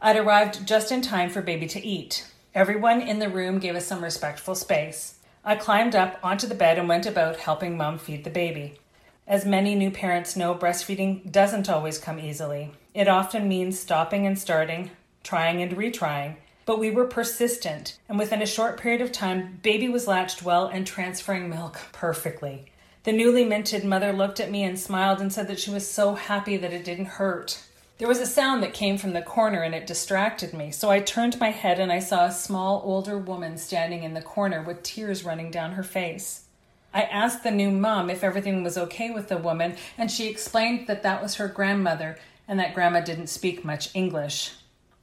I'd 0.00 0.16
arrived 0.16 0.68
just 0.68 0.92
in 0.92 1.02
time 1.02 1.30
for 1.30 1.42
baby 1.42 1.66
to 1.66 1.84
eat. 1.84 2.30
Everyone 2.54 3.00
in 3.00 3.18
the 3.18 3.28
room 3.28 3.58
gave 3.58 3.74
us 3.74 3.86
some 3.86 4.04
respectful 4.04 4.54
space. 4.54 5.13
I 5.46 5.56
climbed 5.56 5.94
up 5.94 6.18
onto 6.22 6.46
the 6.46 6.54
bed 6.54 6.78
and 6.78 6.88
went 6.88 7.04
about 7.04 7.36
helping 7.36 7.76
mom 7.76 7.98
feed 7.98 8.24
the 8.24 8.30
baby. 8.30 8.78
As 9.26 9.44
many 9.44 9.74
new 9.74 9.90
parents 9.90 10.36
know, 10.36 10.54
breastfeeding 10.54 11.30
doesn't 11.30 11.68
always 11.68 11.98
come 11.98 12.18
easily. 12.18 12.72
It 12.94 13.08
often 13.08 13.46
means 13.46 13.78
stopping 13.78 14.26
and 14.26 14.38
starting, 14.38 14.90
trying 15.22 15.60
and 15.60 15.72
retrying. 15.76 16.36
But 16.64 16.78
we 16.78 16.90
were 16.90 17.06
persistent, 17.06 17.98
and 18.08 18.18
within 18.18 18.40
a 18.40 18.46
short 18.46 18.80
period 18.80 19.02
of 19.02 19.12
time, 19.12 19.60
baby 19.62 19.90
was 19.90 20.06
latched 20.08 20.42
well 20.42 20.66
and 20.66 20.86
transferring 20.86 21.50
milk 21.50 21.78
perfectly. 21.92 22.72
The 23.02 23.12
newly 23.12 23.44
minted 23.44 23.84
mother 23.84 24.14
looked 24.14 24.40
at 24.40 24.50
me 24.50 24.62
and 24.62 24.78
smiled 24.78 25.20
and 25.20 25.30
said 25.30 25.48
that 25.48 25.60
she 25.60 25.70
was 25.70 25.86
so 25.86 26.14
happy 26.14 26.56
that 26.56 26.72
it 26.72 26.84
didn't 26.84 27.04
hurt. 27.04 27.62
There 27.98 28.08
was 28.08 28.18
a 28.18 28.26
sound 28.26 28.60
that 28.64 28.74
came 28.74 28.98
from 28.98 29.12
the 29.12 29.22
corner 29.22 29.62
and 29.62 29.72
it 29.72 29.86
distracted 29.86 30.52
me, 30.52 30.72
so 30.72 30.90
I 30.90 30.98
turned 30.98 31.38
my 31.38 31.50
head 31.50 31.78
and 31.78 31.92
I 31.92 32.00
saw 32.00 32.24
a 32.24 32.32
small 32.32 32.82
older 32.84 33.16
woman 33.16 33.56
standing 33.56 34.02
in 34.02 34.14
the 34.14 34.20
corner 34.20 34.62
with 34.62 34.82
tears 34.82 35.24
running 35.24 35.52
down 35.52 35.74
her 35.74 35.84
face. 35.84 36.46
I 36.92 37.02
asked 37.02 37.44
the 37.44 37.52
new 37.52 37.70
mom 37.70 38.10
if 38.10 38.24
everything 38.24 38.64
was 38.64 38.76
okay 38.76 39.10
with 39.10 39.28
the 39.28 39.38
woman, 39.38 39.76
and 39.96 40.10
she 40.10 40.26
explained 40.26 40.88
that 40.88 41.04
that 41.04 41.22
was 41.22 41.36
her 41.36 41.46
grandmother 41.46 42.18
and 42.48 42.58
that 42.58 42.74
grandma 42.74 43.00
didn't 43.00 43.28
speak 43.28 43.64
much 43.64 43.94
English. 43.94 44.54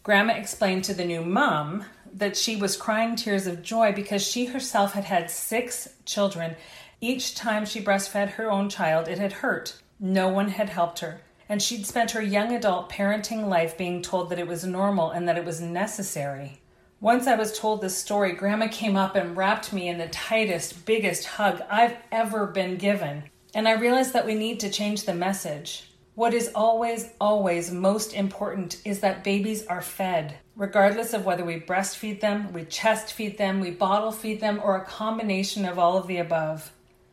Grandma 0.04 0.34
explained 0.34 0.84
to 0.84 0.94
the 0.94 1.06
new 1.06 1.24
mom 1.24 1.86
that 2.14 2.36
she 2.36 2.58
was 2.58 2.76
crying 2.76 3.16
tears 3.16 3.48
of 3.48 3.64
joy 3.64 3.94
because 3.94 4.22
she 4.22 4.48
herself 4.48 4.92
had 4.92 5.06
had 5.06 5.32
six 5.32 5.88
children. 6.04 6.58
Each 7.00 7.36
time 7.36 7.66
she 7.66 7.80
breastfed 7.82 8.32
her 8.32 8.52
own 8.52 8.68
child, 8.68 9.08
it 9.08 9.18
had 9.18 9.32
hurt. 9.32 9.82
No 9.98 10.28
one 10.28 10.50
had 10.50 10.68
helped 10.68 11.00
her 11.00 11.22
and 11.52 11.62
she'd 11.62 11.86
spent 11.86 12.12
her 12.12 12.22
young 12.22 12.56
adult 12.56 12.90
parenting 12.90 13.50
life 13.50 13.78
being 13.78 14.02
told 14.02 14.30
that 14.30 14.40
it 14.40 14.48
was 14.48 14.64
normal 14.64 15.12
and 15.12 15.28
that 15.28 15.38
it 15.38 15.44
was 15.44 15.60
necessary. 15.60 16.62
Once 17.02 17.28
I 17.28 17.36
was 17.36 17.60
told 17.60 17.82
this 17.82 17.98
story, 17.98 18.32
Grandma 18.32 18.70
came 18.70 18.96
up 18.96 19.18
and 19.18 19.36
wrapped 19.36 19.74
me 19.74 19.90
in 19.90 19.98
the 19.98 20.08
tightest, 20.08 20.86
biggest 20.86 21.26
hug 21.26 21.62
I've 21.70 21.98
ever 22.10 22.48
been 22.48 22.78
given. 22.78 23.24
And 23.54 23.68
I 23.68 23.74
realized 23.74 24.14
that 24.14 24.26
we 24.26 24.34
need 24.34 24.62
to 24.62 24.70
change 24.70 25.04
the 25.04 25.14
message. 25.14 25.92
What 26.16 26.34
is 26.34 26.54
always, 26.56 27.10
always 27.20 27.70
most 27.70 28.14
important 28.14 28.82
is 28.86 29.02
that 29.02 29.26
babies 29.26 29.66
are 29.66 29.82
fed, 29.82 30.38
regardless 30.56 31.14
of 31.14 31.26
whether 31.26 31.44
we 31.44 31.60
breastfeed 31.60 32.22
them, 32.22 32.54
we 32.54 32.64
chest 32.64 33.12
feed 33.12 33.38
them, 33.38 33.60
we 33.60 33.72
bottle 33.72 34.14
feed 34.14 34.40
them, 34.40 34.62
or 34.64 34.78
a 34.78 34.86
combination 34.86 35.66
of 35.66 35.78
all 35.78 35.98
of 35.98 36.08
the 36.08 36.20
above. 36.20 36.72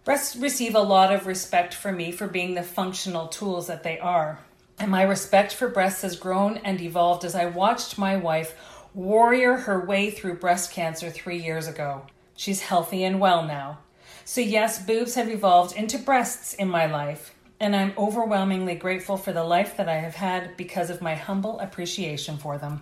Receive 0.09 0.75
a 0.75 0.81
lot 0.81 1.13
of 1.13 1.27
respect 1.27 1.75
from 1.75 1.99
me 1.99 2.13
for 2.13 2.27
being 2.27 2.55
the 2.55 2.63
functional 2.63 3.29
tools 3.29 3.67
that 3.67 3.83
they 3.83 3.99
are. 3.99 4.39
And 4.79 4.91
my 4.91 5.03
respect 5.03 5.53
for 5.53 5.69
breasts 5.69 6.01
has 6.01 6.17
grown 6.17 6.57
and 6.59 6.81
evolved 6.81 7.27
as 7.27 7.35
I 7.35 7.45
watched 7.45 7.99
my 7.99 8.17
wife 8.17 8.55
warrior 8.95 9.59
her 9.59 9.85
way 9.85 10.11
through 10.11 10.39
breast 10.39 10.73
cancer 10.73 11.11
three 11.11 11.37
years 11.37 11.69
ago. 11.69 12.07
She's 12.35 12.63
healthy 12.63 13.05
and 13.05 13.21
well 13.21 13.45
now. 13.45 13.81
So, 14.25 14.41
yes, 14.41 14.83
boobs 14.83 15.15
have 15.15 15.29
evolved 15.29 15.77
into 15.77 15.99
breasts 15.99 16.55
in 16.55 16.71
my 16.71 16.87
life, 16.87 17.35
and 17.61 17.77
I'm 17.77 17.93
overwhelmingly 17.99 18.77
grateful 18.77 19.19
for 19.19 19.35
the 19.35 19.45
life 19.45 19.77
that 19.77 19.91
I 19.91 19.97
have 19.97 20.15
had 20.15 20.57
because 20.57 20.89
of 20.89 21.03
my 21.03 21.17
humble 21.17 21.61
appreciation 21.61 22.39
for 22.39 22.57
them. 22.57 22.81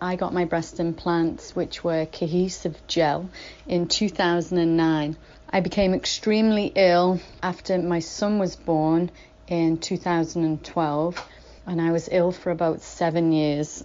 I 0.00 0.16
got 0.16 0.34
my 0.34 0.44
breast 0.44 0.78
implants, 0.78 1.56
which 1.56 1.82
were 1.82 2.06
cohesive 2.06 2.76
gel, 2.86 3.28
in 3.66 3.88
2009. 3.88 5.16
I 5.50 5.60
became 5.60 5.94
extremely 5.94 6.72
ill 6.74 7.20
after 7.42 7.78
my 7.78 8.00
son 8.00 8.38
was 8.38 8.56
born 8.56 9.10
in 9.46 9.78
2012, 9.78 11.28
and 11.66 11.80
I 11.80 11.92
was 11.92 12.08
ill 12.10 12.32
for 12.32 12.50
about 12.50 12.82
seven 12.82 13.32
years. 13.32 13.82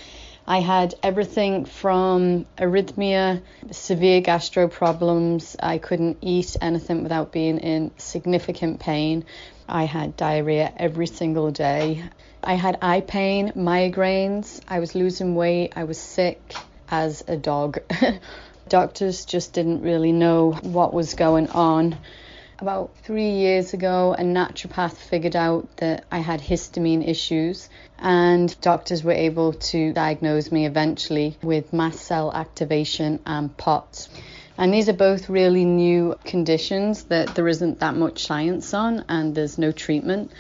I 0.47 0.59
had 0.59 0.95
everything 1.03 1.65
from 1.65 2.47
arrhythmia, 2.57 3.41
severe 3.69 4.21
gastro 4.21 4.67
problems. 4.67 5.55
I 5.61 5.77
couldn't 5.77 6.17
eat 6.21 6.57
anything 6.59 7.03
without 7.03 7.31
being 7.31 7.59
in 7.59 7.91
significant 7.97 8.79
pain. 8.79 9.23
I 9.69 9.85
had 9.85 10.17
diarrhea 10.17 10.73
every 10.75 11.07
single 11.07 11.51
day. 11.51 12.03
I 12.43 12.55
had 12.55 12.79
eye 12.81 13.01
pain, 13.01 13.51
migraines. 13.55 14.59
I 14.67 14.79
was 14.79 14.95
losing 14.95 15.35
weight. 15.35 15.73
I 15.75 15.83
was 15.83 15.99
sick 15.99 16.55
as 16.89 17.23
a 17.27 17.37
dog. 17.37 17.77
Doctors 18.71 19.25
just 19.25 19.51
didn't 19.51 19.81
really 19.81 20.13
know 20.13 20.53
what 20.61 20.93
was 20.93 21.15
going 21.15 21.49
on. 21.49 21.97
About 22.57 22.95
three 23.03 23.31
years 23.31 23.73
ago, 23.73 24.15
a 24.17 24.23
naturopath 24.23 24.93
figured 24.95 25.35
out 25.35 25.67
that 25.75 26.05
I 26.09 26.19
had 26.19 26.39
histamine 26.39 27.05
issues, 27.05 27.67
and 27.99 28.55
doctors 28.61 29.03
were 29.03 29.11
able 29.11 29.51
to 29.71 29.91
diagnose 29.91 30.53
me 30.53 30.65
eventually 30.65 31.35
with 31.43 31.73
mast 31.73 31.99
cell 31.99 32.31
activation 32.33 33.19
and 33.25 33.57
POTS. 33.57 34.07
And 34.57 34.73
these 34.73 34.87
are 34.87 34.93
both 34.93 35.27
really 35.27 35.65
new 35.65 36.15
conditions 36.23 37.03
that 37.05 37.35
there 37.35 37.49
isn't 37.49 37.81
that 37.81 37.95
much 37.95 38.25
science 38.25 38.73
on, 38.73 39.03
and 39.09 39.35
there's 39.35 39.57
no 39.57 39.73
treatment. 39.73 40.31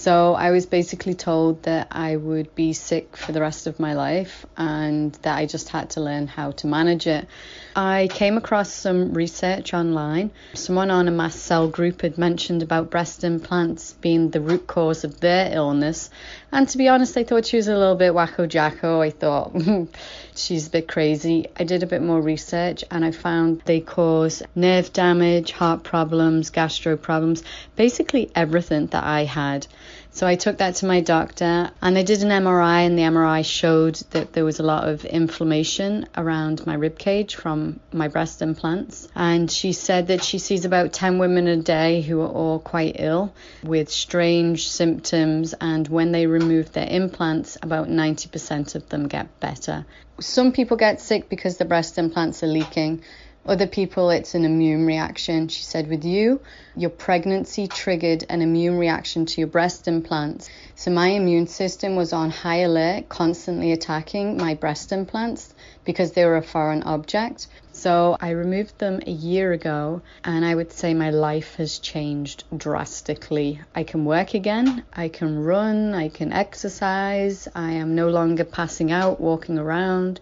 So 0.00 0.32
I 0.32 0.50
was 0.50 0.64
basically 0.64 1.12
told 1.12 1.64
that 1.64 1.88
I 1.90 2.16
would 2.16 2.54
be 2.54 2.72
sick 2.72 3.18
for 3.18 3.32
the 3.32 3.42
rest 3.42 3.66
of 3.66 3.78
my 3.78 3.92
life 3.92 4.46
and 4.56 5.12
that 5.20 5.36
I 5.36 5.44
just 5.44 5.68
had 5.68 5.90
to 5.90 6.00
learn 6.00 6.26
how 6.26 6.52
to 6.52 6.66
manage 6.66 7.06
it. 7.06 7.28
I 7.76 8.08
came 8.10 8.38
across 8.38 8.72
some 8.72 9.12
research 9.12 9.74
online. 9.74 10.30
Someone 10.54 10.90
on 10.90 11.06
a 11.06 11.10
mast 11.10 11.40
cell 11.40 11.68
group 11.68 12.00
had 12.00 12.16
mentioned 12.16 12.62
about 12.62 12.90
breast 12.90 13.24
implants 13.24 13.92
being 13.92 14.30
the 14.30 14.40
root 14.40 14.66
cause 14.66 15.04
of 15.04 15.20
their 15.20 15.54
illness. 15.54 16.08
And 16.50 16.66
to 16.70 16.78
be 16.78 16.88
honest, 16.88 17.18
I 17.18 17.24
thought 17.24 17.44
she 17.44 17.58
was 17.58 17.68
a 17.68 17.76
little 17.76 17.94
bit 17.94 18.14
wacko 18.14 18.48
jacko. 18.48 19.02
I 19.02 19.10
thought 19.10 19.54
she's 20.34 20.68
a 20.68 20.70
bit 20.70 20.88
crazy. 20.88 21.48
I 21.58 21.64
did 21.64 21.82
a 21.82 21.86
bit 21.86 22.00
more 22.00 22.22
research 22.22 22.84
and 22.90 23.04
I 23.04 23.10
found 23.10 23.60
they 23.66 23.80
cause 23.80 24.42
nerve 24.54 24.94
damage, 24.94 25.52
heart 25.52 25.84
problems, 25.84 26.48
gastro 26.48 26.96
problems, 26.96 27.44
basically 27.76 28.30
everything 28.34 28.86
that 28.86 29.04
I 29.04 29.24
had. 29.24 29.66
So 30.12 30.26
I 30.26 30.34
took 30.34 30.58
that 30.58 30.74
to 30.76 30.86
my 30.86 31.00
doctor 31.00 31.70
and 31.80 31.96
they 31.96 32.02
did 32.02 32.22
an 32.22 32.30
MRI 32.30 32.86
and 32.86 32.98
the 32.98 33.02
MRI 33.02 33.44
showed 33.44 33.94
that 34.10 34.32
there 34.32 34.44
was 34.44 34.58
a 34.58 34.64
lot 34.64 34.88
of 34.88 35.04
inflammation 35.04 36.06
around 36.16 36.66
my 36.66 36.74
rib 36.74 36.98
cage 36.98 37.36
from 37.36 37.78
my 37.92 38.08
breast 38.08 38.42
implants 38.42 39.08
and 39.14 39.50
she 39.50 39.72
said 39.72 40.08
that 40.08 40.24
she 40.24 40.38
sees 40.38 40.64
about 40.64 40.92
10 40.92 41.18
women 41.18 41.46
a 41.46 41.56
day 41.56 42.02
who 42.02 42.20
are 42.22 42.28
all 42.28 42.58
quite 42.58 42.96
ill 42.98 43.32
with 43.62 43.88
strange 43.88 44.68
symptoms 44.68 45.54
and 45.60 45.86
when 45.86 46.10
they 46.10 46.26
remove 46.26 46.72
their 46.72 46.88
implants 46.88 47.56
about 47.62 47.88
90% 47.88 48.74
of 48.74 48.88
them 48.88 49.06
get 49.06 49.38
better. 49.38 49.86
Some 50.18 50.52
people 50.52 50.76
get 50.76 51.00
sick 51.00 51.28
because 51.28 51.56
the 51.56 51.64
breast 51.64 51.98
implants 51.98 52.42
are 52.42 52.48
leaking. 52.48 53.02
Other 53.46 53.66
people, 53.66 54.10
it's 54.10 54.34
an 54.34 54.44
immune 54.44 54.84
reaction. 54.86 55.48
She 55.48 55.62
said, 55.62 55.88
with 55.88 56.04
you, 56.04 56.40
your 56.76 56.90
pregnancy 56.90 57.68
triggered 57.68 58.24
an 58.28 58.42
immune 58.42 58.78
reaction 58.78 59.24
to 59.26 59.40
your 59.40 59.48
breast 59.48 59.88
implants. 59.88 60.50
So 60.74 60.90
my 60.90 61.08
immune 61.08 61.46
system 61.46 61.96
was 61.96 62.12
on 62.12 62.30
high 62.30 62.60
alert, 62.60 63.08
constantly 63.08 63.72
attacking 63.72 64.36
my 64.36 64.54
breast 64.54 64.92
implants 64.92 65.54
because 65.84 66.12
they 66.12 66.26
were 66.26 66.36
a 66.36 66.42
foreign 66.42 66.82
object. 66.82 67.46
So 67.72 68.16
I 68.20 68.30
removed 68.30 68.78
them 68.78 69.00
a 69.06 69.10
year 69.10 69.52
ago, 69.52 70.02
and 70.22 70.44
I 70.44 70.54
would 70.54 70.70
say 70.70 70.92
my 70.92 71.08
life 71.10 71.54
has 71.54 71.78
changed 71.78 72.44
drastically. 72.54 73.62
I 73.74 73.84
can 73.84 74.04
work 74.04 74.34
again, 74.34 74.84
I 74.92 75.08
can 75.08 75.42
run, 75.42 75.94
I 75.94 76.10
can 76.10 76.32
exercise, 76.32 77.48
I 77.54 77.72
am 77.72 77.94
no 77.94 78.10
longer 78.10 78.44
passing 78.44 78.92
out, 78.92 79.18
walking 79.18 79.58
around. 79.58 80.20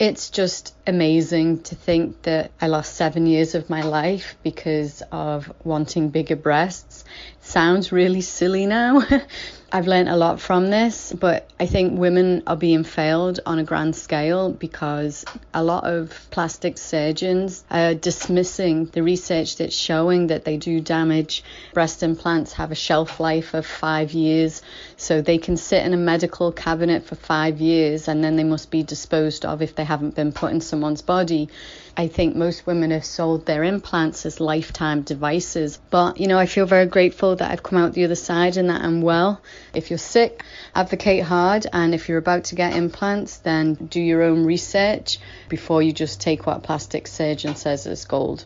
It's 0.00 0.30
just 0.30 0.74
amazing 0.86 1.62
to 1.64 1.74
think 1.74 2.22
that 2.22 2.52
I 2.58 2.68
lost 2.68 2.94
seven 2.94 3.26
years 3.26 3.54
of 3.54 3.68
my 3.68 3.82
life 3.82 4.34
because 4.42 5.02
of 5.12 5.52
wanting 5.62 6.08
bigger 6.08 6.36
breasts. 6.36 7.04
Sounds 7.42 7.92
really 7.92 8.22
silly 8.22 8.64
now. 8.64 9.02
I've 9.72 9.86
learned 9.86 10.08
a 10.08 10.16
lot 10.16 10.40
from 10.40 10.68
this, 10.68 11.12
but 11.12 11.48
I 11.60 11.66
think 11.66 11.96
women 11.96 12.42
are 12.44 12.56
being 12.56 12.82
failed 12.82 13.38
on 13.46 13.60
a 13.60 13.64
grand 13.64 13.94
scale 13.94 14.50
because 14.50 15.24
a 15.54 15.62
lot 15.62 15.84
of 15.84 16.26
plastic 16.32 16.76
surgeons 16.76 17.62
are 17.70 17.94
dismissing 17.94 18.86
the 18.86 19.04
research 19.04 19.58
that's 19.58 19.74
showing 19.74 20.26
that 20.26 20.44
they 20.44 20.56
do 20.56 20.80
damage. 20.80 21.44
Breast 21.72 22.02
implants 22.02 22.54
have 22.54 22.72
a 22.72 22.74
shelf 22.74 23.20
life 23.20 23.54
of 23.54 23.64
five 23.64 24.10
years, 24.10 24.60
so 24.96 25.22
they 25.22 25.38
can 25.38 25.56
sit 25.56 25.84
in 25.84 25.94
a 25.94 25.96
medical 25.96 26.50
cabinet 26.50 27.06
for 27.06 27.14
five 27.14 27.60
years 27.60 28.08
and 28.08 28.24
then 28.24 28.34
they 28.34 28.44
must 28.44 28.72
be 28.72 28.82
disposed 28.82 29.44
of 29.44 29.62
if 29.62 29.76
they 29.76 29.84
haven't 29.84 30.16
been 30.16 30.32
put 30.32 30.50
in 30.50 30.60
someone's 30.60 31.02
body. 31.02 31.48
I 31.96 32.08
think 32.08 32.34
most 32.34 32.66
women 32.66 32.90
have 32.90 33.04
sold 33.04 33.46
their 33.46 33.62
implants 33.62 34.26
as 34.26 34.40
lifetime 34.40 35.02
devices. 35.02 35.78
But, 35.90 36.18
you 36.18 36.26
know, 36.26 36.38
I 36.38 36.46
feel 36.46 36.66
very 36.66 36.86
grateful 36.86 37.36
that 37.36 37.50
I've 37.50 37.62
come 37.62 37.78
out 37.78 37.92
the 37.92 38.04
other 38.04 38.14
side 38.14 38.56
and 38.56 38.70
that 38.70 38.82
I'm 38.82 39.02
well. 39.02 39.40
If 39.74 39.90
you're 39.90 39.98
sick, 39.98 40.42
advocate 40.74 41.24
hard. 41.24 41.66
And 41.72 41.94
if 41.94 42.08
you're 42.08 42.18
about 42.18 42.44
to 42.44 42.54
get 42.54 42.74
implants, 42.74 43.38
then 43.38 43.74
do 43.74 44.00
your 44.00 44.22
own 44.22 44.44
research 44.44 45.18
before 45.48 45.82
you 45.82 45.92
just 45.92 46.20
take 46.20 46.46
what 46.46 46.62
plastic 46.62 47.06
surgeon 47.06 47.56
says 47.56 47.86
is 47.86 48.04
gold. 48.04 48.44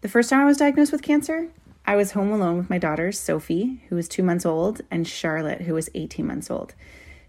The 0.00 0.08
first 0.08 0.30
time 0.30 0.40
I 0.40 0.44
was 0.44 0.58
diagnosed 0.58 0.92
with 0.92 1.02
cancer, 1.02 1.48
I 1.86 1.96
was 1.96 2.12
home 2.12 2.32
alone 2.32 2.58
with 2.58 2.70
my 2.70 2.78
daughters, 2.78 3.18
Sophie, 3.18 3.82
who 3.88 3.96
was 3.96 4.08
two 4.08 4.22
months 4.22 4.44
old, 4.44 4.80
and 4.90 5.06
Charlotte, 5.06 5.62
who 5.62 5.74
was 5.74 5.88
18 5.94 6.26
months 6.26 6.50
old. 6.50 6.74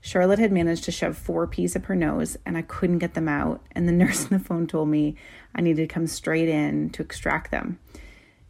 Charlotte 0.02 0.40
had 0.40 0.52
managed 0.52 0.84
to 0.86 0.92
shove 0.92 1.18
four 1.18 1.48
peas 1.48 1.76
up 1.76 1.86
her 1.86 1.96
nose 1.96 2.38
and 2.46 2.58
I 2.58 2.62
couldn't 2.62 3.00
get 3.00 3.14
them 3.14 3.28
out. 3.28 3.62
And 3.74 3.88
the 3.88 3.92
nurse 4.04 4.24
on 4.24 4.38
the 4.38 4.44
phone 4.44 4.68
told 4.68 4.90
me 4.90 5.16
I 5.54 5.62
needed 5.62 5.88
to 5.88 5.94
come 5.94 6.08
straight 6.08 6.50
in 6.50 6.90
to 6.92 7.02
extract 7.02 7.52
them. 7.52 7.80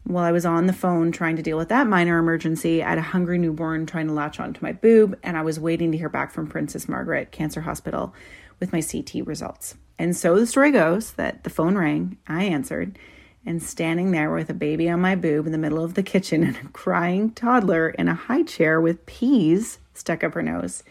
While 0.08 0.24
I 0.24 0.32
was 0.32 0.46
on 0.46 0.64
the 0.64 0.72
phone 0.72 1.12
trying 1.12 1.36
to 1.36 1.42
deal 1.42 1.58
with 1.58 1.68
that 1.68 1.86
minor 1.86 2.18
emergency, 2.18 2.82
I 2.82 2.88
had 2.88 2.98
a 2.98 3.02
hungry 3.02 3.36
newborn 3.36 3.84
trying 3.84 4.06
to 4.06 4.14
latch 4.14 4.40
onto 4.40 4.62
my 4.62 4.72
boob, 4.72 5.18
and 5.22 5.36
I 5.36 5.42
was 5.42 5.60
waiting 5.60 5.92
to 5.92 5.98
hear 5.98 6.08
back 6.08 6.32
from 6.32 6.46
Princess 6.46 6.88
Margaret 6.88 7.30
Cancer 7.30 7.60
Hospital 7.60 8.14
with 8.58 8.72
my 8.72 8.80
CT 8.80 9.26
results. 9.26 9.74
And 9.98 10.16
so 10.16 10.38
the 10.38 10.46
story 10.46 10.70
goes 10.70 11.10
that 11.12 11.44
the 11.44 11.50
phone 11.50 11.76
rang, 11.76 12.16
I 12.26 12.44
answered, 12.44 12.98
and 13.44 13.62
standing 13.62 14.12
there 14.12 14.32
with 14.32 14.48
a 14.48 14.54
baby 14.54 14.88
on 14.88 15.02
my 15.02 15.14
boob 15.14 15.44
in 15.44 15.52
the 15.52 15.58
middle 15.58 15.84
of 15.84 15.92
the 15.92 16.02
kitchen 16.02 16.42
and 16.44 16.56
a 16.56 16.68
crying 16.68 17.32
toddler 17.32 17.90
in 17.90 18.08
a 18.08 18.14
high 18.14 18.44
chair 18.44 18.80
with 18.80 19.04
peas 19.04 19.78
stuck 19.92 20.24
up 20.24 20.32
her 20.32 20.42
nose. 20.42 20.84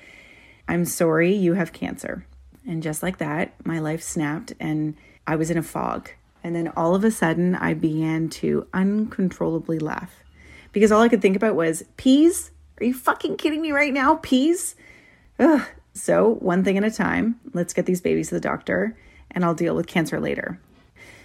I'm 0.68 0.86
sorry 0.86 1.34
you 1.34 1.56
have 1.56 1.74
cancer. 1.74 2.24
And 2.68 2.84
just 2.84 3.02
like 3.02 3.18
that, 3.18 3.56
my 3.66 3.80
life 3.80 4.04
snapped 4.04 4.54
and 4.60 4.96
I 5.26 5.38
was 5.38 5.50
in 5.50 5.58
a 5.58 5.64
fog. 5.64 6.12
And 6.48 6.56
then 6.56 6.72
all 6.78 6.96
of 6.96 7.04
a 7.04 7.12
sudden, 7.12 7.56
I 7.56 7.74
began 7.74 8.30
to 8.30 8.68
uncontrollably 8.74 9.80
laugh 9.80 10.24
because 10.72 10.94
all 10.94 11.02
I 11.02 11.10
could 11.10 11.22
think 11.22 11.36
about 11.36 11.58
was 11.58 11.84
peas. 11.98 12.52
Are 12.80 12.86
you 12.86 12.94
fucking 12.94 13.36
kidding 13.36 13.62
me 13.62 13.74
right 13.74 13.94
now? 13.94 14.16
Peas? 14.16 14.78
Ugh. 15.40 15.68
So, 15.94 16.36
one 16.36 16.64
thing 16.64 16.78
at 16.78 16.86
a 16.86 16.90
time, 16.90 17.38
let's 17.54 17.74
get 17.74 17.86
these 17.86 18.00
babies 18.00 18.30
to 18.30 18.36
the 18.36 18.40
doctor 18.40 18.98
and 19.30 19.44
I'll 19.44 19.56
deal 19.56 19.76
with 19.76 19.88
cancer 19.88 20.22
later. 20.22 20.58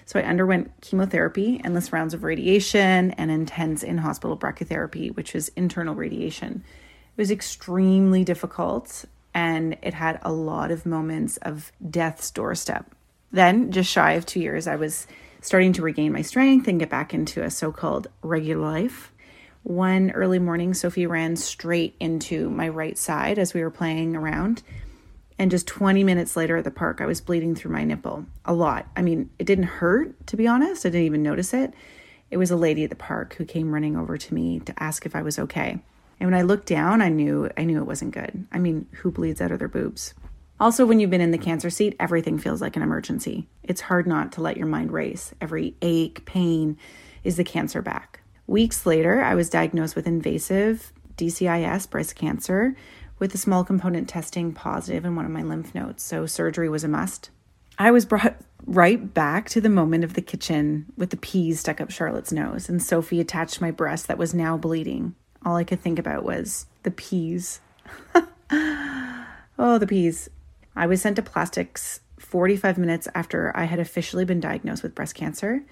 So, 0.07 0.19
I 0.19 0.25
underwent 0.25 0.73
chemotherapy, 0.81 1.61
endless 1.63 1.93
rounds 1.93 2.15
of 2.15 2.25
radiation, 2.25 3.13
and 3.13 3.31
intense 3.31 3.85
in 3.85 3.99
hospital 3.99 4.37
brachytherapy, 4.37 5.15
which 5.15 5.37
is 5.37 5.53
internal 5.55 5.95
radiation. 5.95 6.65
It 7.17 7.21
was 7.21 7.31
extremely 7.31 8.25
difficult 8.25 9.05
and 9.33 9.77
it 9.83 9.95
had 9.95 10.19
a 10.23 10.33
lot 10.33 10.73
of 10.73 10.85
moments 10.85 11.37
of 11.37 11.71
death's 11.89 12.33
doorstep. 12.33 12.93
Then, 13.33 13.73
just 13.73 13.91
shy 13.91 14.13
of 14.13 14.27
two 14.27 14.41
years, 14.41 14.67
I 14.67 14.77
was 14.77 15.07
starting 15.41 15.73
to 15.75 15.83
regain 15.83 16.13
my 16.13 16.23
strength 16.23 16.69
and 16.69 16.79
get 16.79 16.91
back 16.91 17.13
into 17.13 17.43
a 17.43 17.51
so 17.51 17.73
called 17.73 18.07
regular 18.23 18.63
life. 18.63 19.13
One 19.63 20.11
early 20.11 20.39
morning, 20.39 20.75
Sophie 20.75 21.07
ran 21.07 21.37
straight 21.37 21.97
into 21.99 22.51
my 22.51 22.69
right 22.69 22.99
side 22.99 23.39
as 23.39 23.55
we 23.55 23.63
were 23.63 23.71
playing 23.71 24.17
around. 24.17 24.63
And 25.39 25.51
just 25.51 25.67
20 25.67 26.05
minutes 26.05 26.37
later 26.37 26.57
at 26.57 26.65
the 26.65 26.71
park, 26.71 27.01
I 27.01 27.07
was 27.07 27.21
bleeding 27.21 27.55
through 27.55 27.73
my 27.73 27.85
nipple 27.85 28.27
a 28.45 28.53
lot. 28.53 28.87
I 28.97 29.03
mean, 29.03 29.31
it 29.39 29.45
didn't 29.45 29.65
hurt, 29.65 30.27
to 30.29 30.37
be 30.37 30.47
honest. 30.47 30.85
I 30.85 30.91
didn't 30.91 31.07
even 31.07 31.23
notice 31.23 31.55
it. 31.55 31.75
It 32.31 32.37
was 32.37 32.51
a 32.51 32.57
lady 32.57 32.85
at 32.85 32.91
the 32.91 32.97
park 32.97 33.35
who 33.35 33.45
came 33.45 33.73
running 33.73 33.97
over 33.97 34.17
to 34.17 34.35
me 34.35 34.61
to 34.61 34.83
ask 34.83 35.07
if 35.07 35.17
I 35.17 35.23
was 35.23 35.39
okay. 35.39 35.81
And 36.21 36.31
when 36.31 36.39
I 36.39 36.43
looked 36.43 36.67
down, 36.67 37.03
I 37.03 37.09
knew 37.09 37.51
I 37.57 37.65
knew 37.65 37.79
it 37.79 37.87
wasn't 37.87 38.15
good. 38.15 38.47
I 38.53 38.59
mean, 38.59 38.87
who 38.93 39.11
bleeds 39.11 39.41
out 39.41 39.51
of 39.51 39.59
their 39.59 39.69
boobs? 39.69 40.15
Also, 40.63 40.87
when 40.87 41.01
you've 41.01 41.11
been 41.11 41.21
in 41.21 41.33
the 41.33 41.39
cancer 41.39 41.71
seat, 41.71 41.97
everything 41.99 42.39
feels 42.39 42.61
like 42.61 42.77
an 42.77 42.83
emergency. 42.83 43.49
It's 43.65 43.81
hard 43.81 44.07
not 44.07 44.31
to 44.33 44.41
let 44.41 44.57
your 44.57 44.69
mind 44.69 44.93
race. 44.93 45.35
Every 45.41 45.75
ache, 45.83 46.25
pain 46.25 46.79
is 47.25 47.37
the 47.37 47.43
cancer 47.43 47.83
back. 47.83 48.21
Weeks 48.47 48.87
later, 48.87 49.21
I 49.25 49.35
was 49.35 49.51
diagnosed 49.51 49.97
with 49.97 50.07
invasive 50.07 50.93
DCIS 51.17 51.91
breast 51.91 52.15
cancer 52.15 52.77
with 53.19 53.35
a 53.35 53.39
small 53.39 53.65
component 53.65 54.09
testing 54.09 54.53
positive 54.53 55.05
in 55.05 55.17
one 55.17 55.25
of 55.25 55.33
my 55.33 55.43
lymph 55.43 55.75
nodes, 55.75 56.05
so 56.05 56.27
surgery 56.27 56.69
was 56.69 56.85
a 56.85 56.89
must. 56.89 57.31
I 57.77 57.91
was 57.91 58.07
brought 58.07 58.37
right 58.65 59.13
back 59.13 59.49
to 59.51 59.61
the 59.61 59.69
moment 59.69 60.05
of 60.05 60.15
the 60.15 60.23
kitchen 60.23 60.87
with 60.97 61.11
the 61.11 61.17
peas 61.17 61.59
stuck 61.59 61.81
up 61.81 61.91
Charlotte's 61.91 62.31
nose, 62.31 62.69
and 62.69 62.81
Sophie 62.81 63.19
attached 63.19 63.61
my 63.61 63.73
breast 63.73 64.07
that 64.07 64.17
was 64.17 64.33
now 64.33 64.57
bleeding 64.57 65.17
all 65.45 65.57
I 65.57 65.65
could 65.65 65.81
think 65.81 65.99
about 65.99 66.25
was 66.25 66.67
the 66.83 66.91
peas. 66.91 67.61
oh, 68.51 69.79
the 69.79 69.87
peas. 69.87 70.29
I 70.75 70.87
was 70.87 71.03
sent 71.03 71.17
to 71.17 71.23
plastics 71.23 72.01
45 72.19 72.79
minutes 72.79 73.09
after 73.15 73.55
I 73.57 73.65
had 73.65 73.79
officially 73.79 74.25
been 74.25 74.41
diagnosed 74.41 74.83
with 74.83 74.95
breast 74.95 75.15
cancer, 75.15 75.63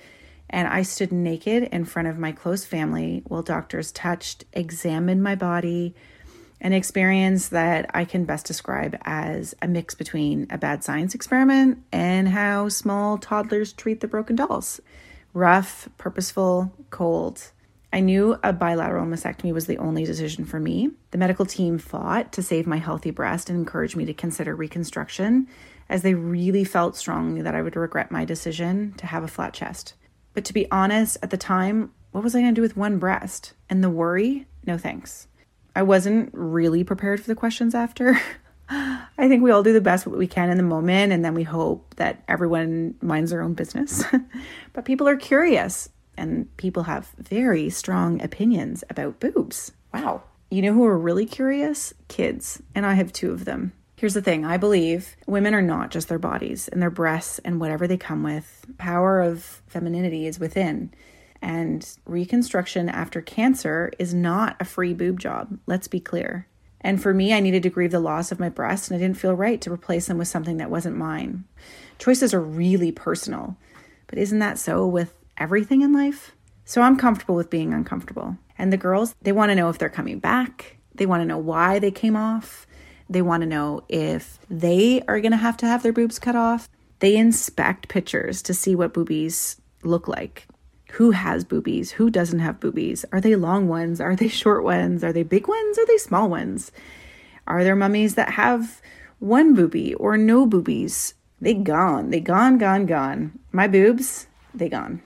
and 0.50 0.68
I 0.68 0.82
stood 0.82 1.12
naked 1.12 1.64
in 1.64 1.84
front 1.84 2.08
of 2.08 2.18
my 2.18 2.32
close 2.32 2.64
family 2.64 3.22
while 3.26 3.42
doctors 3.42 3.92
touched, 3.92 4.44
examined 4.52 5.22
my 5.22 5.36
body, 5.36 5.94
an 6.60 6.72
experience 6.72 7.48
that 7.48 7.90
I 7.94 8.04
can 8.04 8.24
best 8.24 8.46
describe 8.46 8.98
as 9.02 9.54
a 9.62 9.68
mix 9.68 9.94
between 9.94 10.46
a 10.50 10.58
bad 10.58 10.84
science 10.84 11.14
experiment 11.14 11.82
and 11.90 12.28
how 12.28 12.68
small 12.68 13.16
toddlers 13.16 13.72
treat 13.72 14.00
the 14.00 14.08
broken 14.08 14.36
dolls. 14.36 14.80
Rough, 15.32 15.88
purposeful, 15.96 16.72
cold, 16.90 17.52
I 17.92 18.00
knew 18.00 18.38
a 18.44 18.52
bilateral 18.52 19.06
mastectomy 19.06 19.52
was 19.52 19.66
the 19.66 19.78
only 19.78 20.04
decision 20.04 20.44
for 20.44 20.60
me. 20.60 20.90
The 21.10 21.18
medical 21.18 21.44
team 21.44 21.78
fought 21.78 22.32
to 22.32 22.42
save 22.42 22.66
my 22.66 22.76
healthy 22.76 23.10
breast 23.10 23.50
and 23.50 23.58
encouraged 23.58 23.96
me 23.96 24.04
to 24.04 24.14
consider 24.14 24.54
reconstruction, 24.54 25.48
as 25.88 26.02
they 26.02 26.14
really 26.14 26.62
felt 26.62 26.96
strongly 26.96 27.42
that 27.42 27.54
I 27.56 27.62
would 27.62 27.74
regret 27.74 28.12
my 28.12 28.24
decision 28.24 28.94
to 28.98 29.06
have 29.06 29.24
a 29.24 29.28
flat 29.28 29.54
chest. 29.54 29.94
But 30.34 30.44
to 30.44 30.52
be 30.52 30.70
honest, 30.70 31.18
at 31.20 31.30
the 31.30 31.36
time, 31.36 31.92
what 32.12 32.22
was 32.22 32.34
I 32.36 32.40
going 32.40 32.54
to 32.54 32.58
do 32.58 32.62
with 32.62 32.76
one 32.76 32.98
breast? 32.98 33.54
And 33.68 33.82
the 33.82 33.90
worry? 33.90 34.46
No 34.64 34.78
thanks. 34.78 35.26
I 35.74 35.82
wasn't 35.82 36.30
really 36.32 36.84
prepared 36.84 37.20
for 37.20 37.26
the 37.26 37.34
questions 37.34 37.74
after. 37.74 38.20
I 38.68 39.28
think 39.28 39.42
we 39.42 39.50
all 39.50 39.64
do 39.64 39.72
the 39.72 39.80
best 39.80 40.06
we 40.06 40.28
can 40.28 40.48
in 40.48 40.56
the 40.56 40.62
moment, 40.62 41.12
and 41.12 41.24
then 41.24 41.34
we 41.34 41.42
hope 41.42 41.96
that 41.96 42.22
everyone 42.28 42.94
minds 43.02 43.32
their 43.32 43.42
own 43.42 43.54
business. 43.54 44.04
but 44.72 44.84
people 44.84 45.08
are 45.08 45.16
curious 45.16 45.88
and 46.20 46.54
people 46.58 46.84
have 46.84 47.12
very 47.18 47.70
strong 47.70 48.22
opinions 48.22 48.84
about 48.90 49.18
boobs. 49.20 49.72
Wow. 49.92 50.22
You 50.50 50.62
know 50.62 50.74
who 50.74 50.84
are 50.84 50.98
really 50.98 51.26
curious? 51.26 51.94
Kids. 52.08 52.62
And 52.74 52.84
I 52.84 52.94
have 52.94 53.12
two 53.12 53.32
of 53.32 53.44
them. 53.44 53.72
Here's 53.96 54.14
the 54.14 54.22
thing 54.22 54.44
I 54.44 54.56
believe 54.56 55.16
women 55.26 55.54
are 55.54 55.62
not 55.62 55.90
just 55.90 56.08
their 56.08 56.18
bodies 56.18 56.68
and 56.68 56.80
their 56.80 56.90
breasts 56.90 57.38
and 57.40 57.60
whatever 57.60 57.86
they 57.86 57.96
come 57.96 58.22
with. 58.22 58.66
Power 58.78 59.20
of 59.20 59.62
femininity 59.66 60.26
is 60.26 60.38
within. 60.38 60.92
And 61.42 61.86
reconstruction 62.04 62.88
after 62.88 63.22
cancer 63.22 63.90
is 63.98 64.12
not 64.12 64.56
a 64.60 64.64
free 64.64 64.92
boob 64.94 65.20
job. 65.20 65.58
Let's 65.66 65.88
be 65.88 66.00
clear. 66.00 66.46
And 66.82 67.02
for 67.02 67.12
me, 67.12 67.32
I 67.32 67.40
needed 67.40 67.62
to 67.64 67.70
grieve 67.70 67.90
the 67.90 68.00
loss 68.00 68.32
of 68.32 68.40
my 68.40 68.48
breasts, 68.48 68.88
and 68.88 68.96
I 68.96 69.00
didn't 69.00 69.18
feel 69.18 69.34
right 69.34 69.60
to 69.60 69.72
replace 69.72 70.06
them 70.06 70.16
with 70.16 70.28
something 70.28 70.56
that 70.58 70.70
wasn't 70.70 70.96
mine. 70.96 71.44
Choices 71.98 72.32
are 72.32 72.40
really 72.40 72.92
personal. 72.92 73.56
But 74.06 74.18
isn't 74.18 74.38
that 74.38 74.58
so 74.58 74.86
with 74.86 75.14
everything 75.40 75.82
in 75.82 75.92
life. 75.92 76.36
So 76.64 76.82
I'm 76.82 76.96
comfortable 76.96 77.34
with 77.34 77.50
being 77.50 77.74
uncomfortable. 77.74 78.36
And 78.56 78.72
the 78.72 78.76
girls, 78.76 79.16
they 79.22 79.32
want 79.32 79.50
to 79.50 79.56
know 79.56 79.70
if 79.70 79.78
they're 79.78 79.88
coming 79.88 80.20
back. 80.20 80.76
They 80.94 81.06
want 81.06 81.22
to 81.22 81.26
know 81.26 81.38
why 81.38 81.78
they 81.78 81.90
came 81.90 82.14
off. 82.14 82.66
They 83.08 83.22
want 83.22 83.40
to 83.40 83.48
know 83.48 83.82
if 83.88 84.38
they 84.48 85.02
are 85.08 85.20
going 85.20 85.32
to 85.32 85.38
have 85.38 85.56
to 85.58 85.66
have 85.66 85.82
their 85.82 85.92
boobs 85.92 86.18
cut 86.18 86.36
off. 86.36 86.68
They 87.00 87.16
inspect 87.16 87.88
pictures 87.88 88.42
to 88.42 88.54
see 88.54 88.74
what 88.74 88.94
boobies 88.94 89.60
look 89.82 90.06
like. 90.06 90.46
Who 90.92 91.12
has 91.12 91.44
boobies? 91.44 91.92
Who 91.92 92.10
doesn't 92.10 92.40
have 92.40 92.60
boobies? 92.60 93.04
Are 93.12 93.20
they 93.20 93.34
long 93.34 93.66
ones? 93.66 94.00
Are 94.00 94.14
they 94.14 94.28
short 94.28 94.62
ones? 94.62 95.02
Are 95.02 95.12
they 95.12 95.22
big 95.22 95.48
ones? 95.48 95.78
Are 95.78 95.86
they 95.86 95.98
small 95.98 96.28
ones? 96.28 96.70
Are 97.46 97.64
there 97.64 97.76
mummies 97.76 98.14
that 98.16 98.30
have 98.30 98.80
one 99.18 99.56
boobie 99.56 99.94
or 99.98 100.16
no 100.16 100.46
boobies? 100.46 101.14
They 101.40 101.54
gone. 101.54 102.10
They 102.10 102.20
gone, 102.20 102.58
gone, 102.58 102.86
gone. 102.86 103.38
My 103.50 103.66
boobs, 103.66 104.26
they 104.54 104.68
gone. 104.68 105.02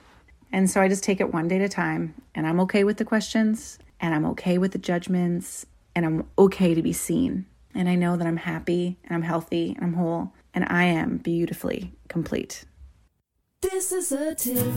And 0.55 0.69
so 0.69 0.79
I 0.79 0.87
just 0.87 1.03
take 1.03 1.19
it 1.19 1.33
one 1.33 1.49
day 1.49 1.57
at 1.57 1.61
a 1.63 1.67
time, 1.67 2.13
and 2.33 2.47
I'm 2.47 2.61
okay 2.61 2.85
with 2.85 2.95
the 2.95 3.03
questions, 3.03 3.77
and 3.99 4.15
I'm 4.15 4.25
okay 4.27 4.57
with 4.57 4.71
the 4.71 4.77
judgments, 4.77 5.65
and 5.93 6.05
I'm 6.05 6.29
okay 6.39 6.73
to 6.73 6.81
be 6.81 6.93
seen. 6.93 7.45
And 7.73 7.89
I 7.89 7.95
know 7.95 8.15
that 8.15 8.25
I'm 8.25 8.37
happy, 8.37 8.97
and 9.03 9.13
I'm 9.13 9.21
healthy, 9.21 9.73
and 9.75 9.83
I'm 9.83 9.95
whole, 9.95 10.31
and 10.53 10.65
I 10.69 10.85
am 10.85 11.17
beautifully 11.17 11.91
complete. 12.07 12.63
This 13.59 13.91
is 13.91 14.13
a 14.13 14.33
tip, 14.33 14.73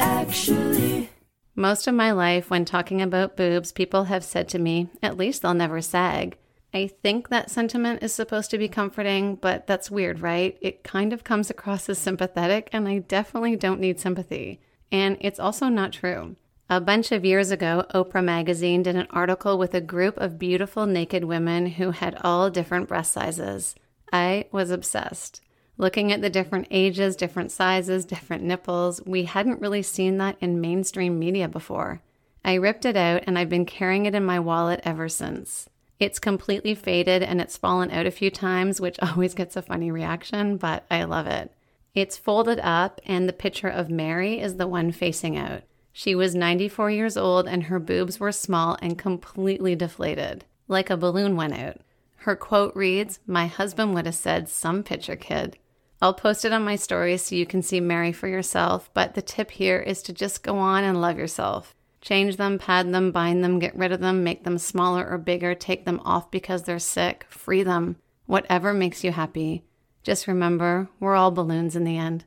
actually. 0.00 1.10
Most 1.54 1.86
of 1.86 1.94
my 1.94 2.12
life, 2.12 2.48
when 2.48 2.64
talking 2.64 3.02
about 3.02 3.36
boobs, 3.36 3.70
people 3.70 4.04
have 4.04 4.24
said 4.24 4.48
to 4.48 4.58
me, 4.58 4.88
at 5.02 5.18
least 5.18 5.42
they'll 5.42 5.52
never 5.52 5.82
sag. 5.82 6.38
I 6.72 6.86
think 6.86 7.28
that 7.28 7.50
sentiment 7.50 8.02
is 8.02 8.14
supposed 8.14 8.50
to 8.52 8.56
be 8.56 8.66
comforting, 8.66 9.34
but 9.34 9.66
that's 9.66 9.90
weird, 9.90 10.20
right? 10.20 10.56
It 10.62 10.82
kind 10.82 11.12
of 11.12 11.22
comes 11.22 11.50
across 11.50 11.90
as 11.90 11.98
sympathetic, 11.98 12.70
and 12.72 12.88
I 12.88 13.00
definitely 13.00 13.56
don't 13.56 13.78
need 13.78 14.00
sympathy. 14.00 14.62
And 14.92 15.16
it's 15.20 15.40
also 15.40 15.68
not 15.68 15.92
true. 15.92 16.36
A 16.68 16.80
bunch 16.80 17.10
of 17.12 17.24
years 17.24 17.50
ago, 17.50 17.84
Oprah 17.94 18.22
Magazine 18.22 18.82
did 18.82 18.94
an 18.94 19.08
article 19.10 19.58
with 19.58 19.74
a 19.74 19.80
group 19.80 20.16
of 20.18 20.38
beautiful 20.38 20.86
naked 20.86 21.24
women 21.24 21.66
who 21.66 21.90
had 21.90 22.18
all 22.22 22.50
different 22.50 22.88
breast 22.88 23.12
sizes. 23.12 23.74
I 24.12 24.46
was 24.52 24.70
obsessed. 24.70 25.40
Looking 25.78 26.12
at 26.12 26.20
the 26.20 26.30
different 26.30 26.68
ages, 26.70 27.16
different 27.16 27.50
sizes, 27.50 28.04
different 28.04 28.44
nipples, 28.44 29.00
we 29.06 29.24
hadn't 29.24 29.60
really 29.60 29.82
seen 29.82 30.18
that 30.18 30.36
in 30.40 30.60
mainstream 30.60 31.18
media 31.18 31.48
before. 31.48 32.02
I 32.44 32.54
ripped 32.54 32.84
it 32.84 32.96
out 32.96 33.24
and 33.26 33.38
I've 33.38 33.48
been 33.48 33.66
carrying 33.66 34.06
it 34.06 34.14
in 34.14 34.24
my 34.24 34.38
wallet 34.38 34.80
ever 34.84 35.08
since. 35.08 35.68
It's 35.98 36.18
completely 36.18 36.74
faded 36.74 37.22
and 37.22 37.40
it's 37.40 37.56
fallen 37.56 37.90
out 37.90 38.06
a 38.06 38.10
few 38.10 38.30
times, 38.30 38.80
which 38.80 38.98
always 39.02 39.34
gets 39.34 39.56
a 39.56 39.62
funny 39.62 39.90
reaction, 39.90 40.58
but 40.58 40.84
I 40.90 41.04
love 41.04 41.26
it. 41.26 41.50
It's 41.94 42.16
folded 42.16 42.58
up, 42.60 43.02
and 43.04 43.28
the 43.28 43.34
picture 43.34 43.68
of 43.68 43.90
Mary 43.90 44.40
is 44.40 44.56
the 44.56 44.66
one 44.66 44.92
facing 44.92 45.36
out. 45.36 45.62
She 45.92 46.14
was 46.14 46.34
94 46.34 46.90
years 46.90 47.18
old, 47.18 47.46
and 47.46 47.64
her 47.64 47.78
boobs 47.78 48.18
were 48.18 48.32
small 48.32 48.78
and 48.80 48.98
completely 48.98 49.76
deflated, 49.76 50.46
like 50.68 50.88
a 50.88 50.96
balloon 50.96 51.36
went 51.36 51.52
out. 51.52 51.82
Her 52.16 52.34
quote 52.34 52.74
reads, 52.74 53.20
My 53.26 53.46
husband 53.46 53.92
would 53.92 54.06
have 54.06 54.14
said, 54.14 54.48
Some 54.48 54.82
picture 54.82 55.16
kid. 55.16 55.58
I'll 56.00 56.14
post 56.14 56.46
it 56.46 56.52
on 56.52 56.64
my 56.64 56.76
stories 56.76 57.22
so 57.22 57.34
you 57.34 57.44
can 57.44 57.60
see 57.62 57.78
Mary 57.78 58.10
for 58.10 58.26
yourself, 58.26 58.88
but 58.94 59.12
the 59.12 59.22
tip 59.22 59.50
here 59.50 59.78
is 59.78 60.02
to 60.04 60.14
just 60.14 60.42
go 60.42 60.56
on 60.56 60.84
and 60.84 61.00
love 61.00 61.18
yourself. 61.18 61.74
Change 62.00 62.38
them, 62.38 62.58
pad 62.58 62.92
them, 62.92 63.12
bind 63.12 63.44
them, 63.44 63.58
get 63.58 63.76
rid 63.76 63.92
of 63.92 64.00
them, 64.00 64.24
make 64.24 64.44
them 64.44 64.56
smaller 64.56 65.06
or 65.06 65.18
bigger, 65.18 65.54
take 65.54 65.84
them 65.84 66.00
off 66.04 66.30
because 66.30 66.62
they're 66.62 66.78
sick, 66.78 67.26
free 67.28 67.62
them. 67.62 67.96
Whatever 68.26 68.72
makes 68.72 69.04
you 69.04 69.12
happy. 69.12 69.62
Just 70.02 70.26
remember, 70.26 70.88
we're 70.98 71.14
all 71.14 71.30
balloons 71.30 71.76
in 71.76 71.84
the 71.84 71.96
end. 71.96 72.24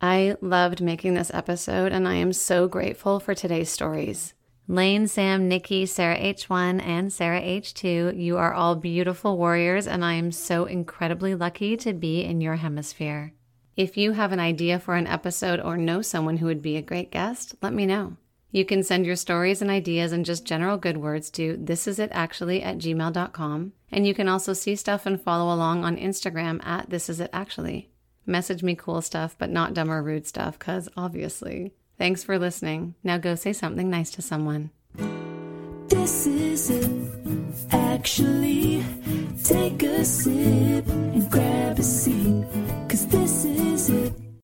I 0.00 0.36
loved 0.40 0.80
making 0.80 1.14
this 1.14 1.32
episode, 1.34 1.92
and 1.92 2.06
I 2.06 2.14
am 2.14 2.32
so 2.32 2.68
grateful 2.68 3.18
for 3.18 3.34
today's 3.34 3.70
stories. 3.70 4.34
Lane, 4.68 5.08
Sam, 5.08 5.48
Nikki, 5.48 5.86
Sarah 5.86 6.18
H1, 6.18 6.80
and 6.84 7.12
Sarah 7.12 7.40
H2, 7.40 8.20
you 8.20 8.36
are 8.36 8.52
all 8.52 8.76
beautiful 8.76 9.36
warriors, 9.36 9.86
and 9.86 10.04
I 10.04 10.12
am 10.12 10.30
so 10.30 10.66
incredibly 10.66 11.34
lucky 11.34 11.76
to 11.78 11.92
be 11.92 12.22
in 12.22 12.40
your 12.40 12.56
hemisphere. 12.56 13.32
If 13.76 13.96
you 13.96 14.12
have 14.12 14.30
an 14.30 14.40
idea 14.40 14.78
for 14.78 14.94
an 14.94 15.06
episode 15.06 15.58
or 15.58 15.76
know 15.76 16.02
someone 16.02 16.36
who 16.36 16.46
would 16.46 16.62
be 16.62 16.76
a 16.76 16.82
great 16.82 17.10
guest, 17.10 17.54
let 17.62 17.72
me 17.72 17.86
know. 17.86 18.16
You 18.50 18.64
can 18.64 18.82
send 18.82 19.04
your 19.04 19.16
stories 19.16 19.60
and 19.60 19.70
ideas 19.70 20.12
and 20.12 20.24
just 20.24 20.46
general 20.46 20.78
good 20.78 20.96
words 20.96 21.30
to 21.32 21.56
thisisitactually 21.58 22.64
at 22.64 22.78
gmail.com. 22.78 23.72
And 23.92 24.06
you 24.06 24.14
can 24.14 24.28
also 24.28 24.52
see 24.52 24.74
stuff 24.74 25.04
and 25.06 25.20
follow 25.20 25.54
along 25.54 25.84
on 25.84 25.96
Instagram 25.96 26.64
at 26.64 26.88
thisisitactually. 26.88 27.88
Message 28.24 28.62
me 28.62 28.74
cool 28.74 29.02
stuff, 29.02 29.36
but 29.38 29.50
not 29.50 29.74
dumb 29.74 29.90
or 29.90 30.02
rude 30.02 30.26
stuff, 30.26 30.58
because 30.58 30.88
obviously. 30.96 31.72
Thanks 31.98 32.22
for 32.22 32.38
listening. 32.38 32.94
Now 33.02 33.18
go 33.18 33.34
say 33.34 33.52
something 33.52 33.90
nice 33.90 34.10
to 34.12 34.22
someone. 34.22 34.70
This 35.88 36.26
is 36.26 36.70
it, 36.70 36.90
actually. 37.72 38.84
Take 39.42 39.82
a 39.82 40.04
sip 40.04 40.86
and 40.88 41.30
grab 41.30 41.78
a 41.78 41.82
seat, 41.82 42.44
because 42.86 43.06
this 43.06 43.44
is 43.44 43.90
it. 43.90 44.27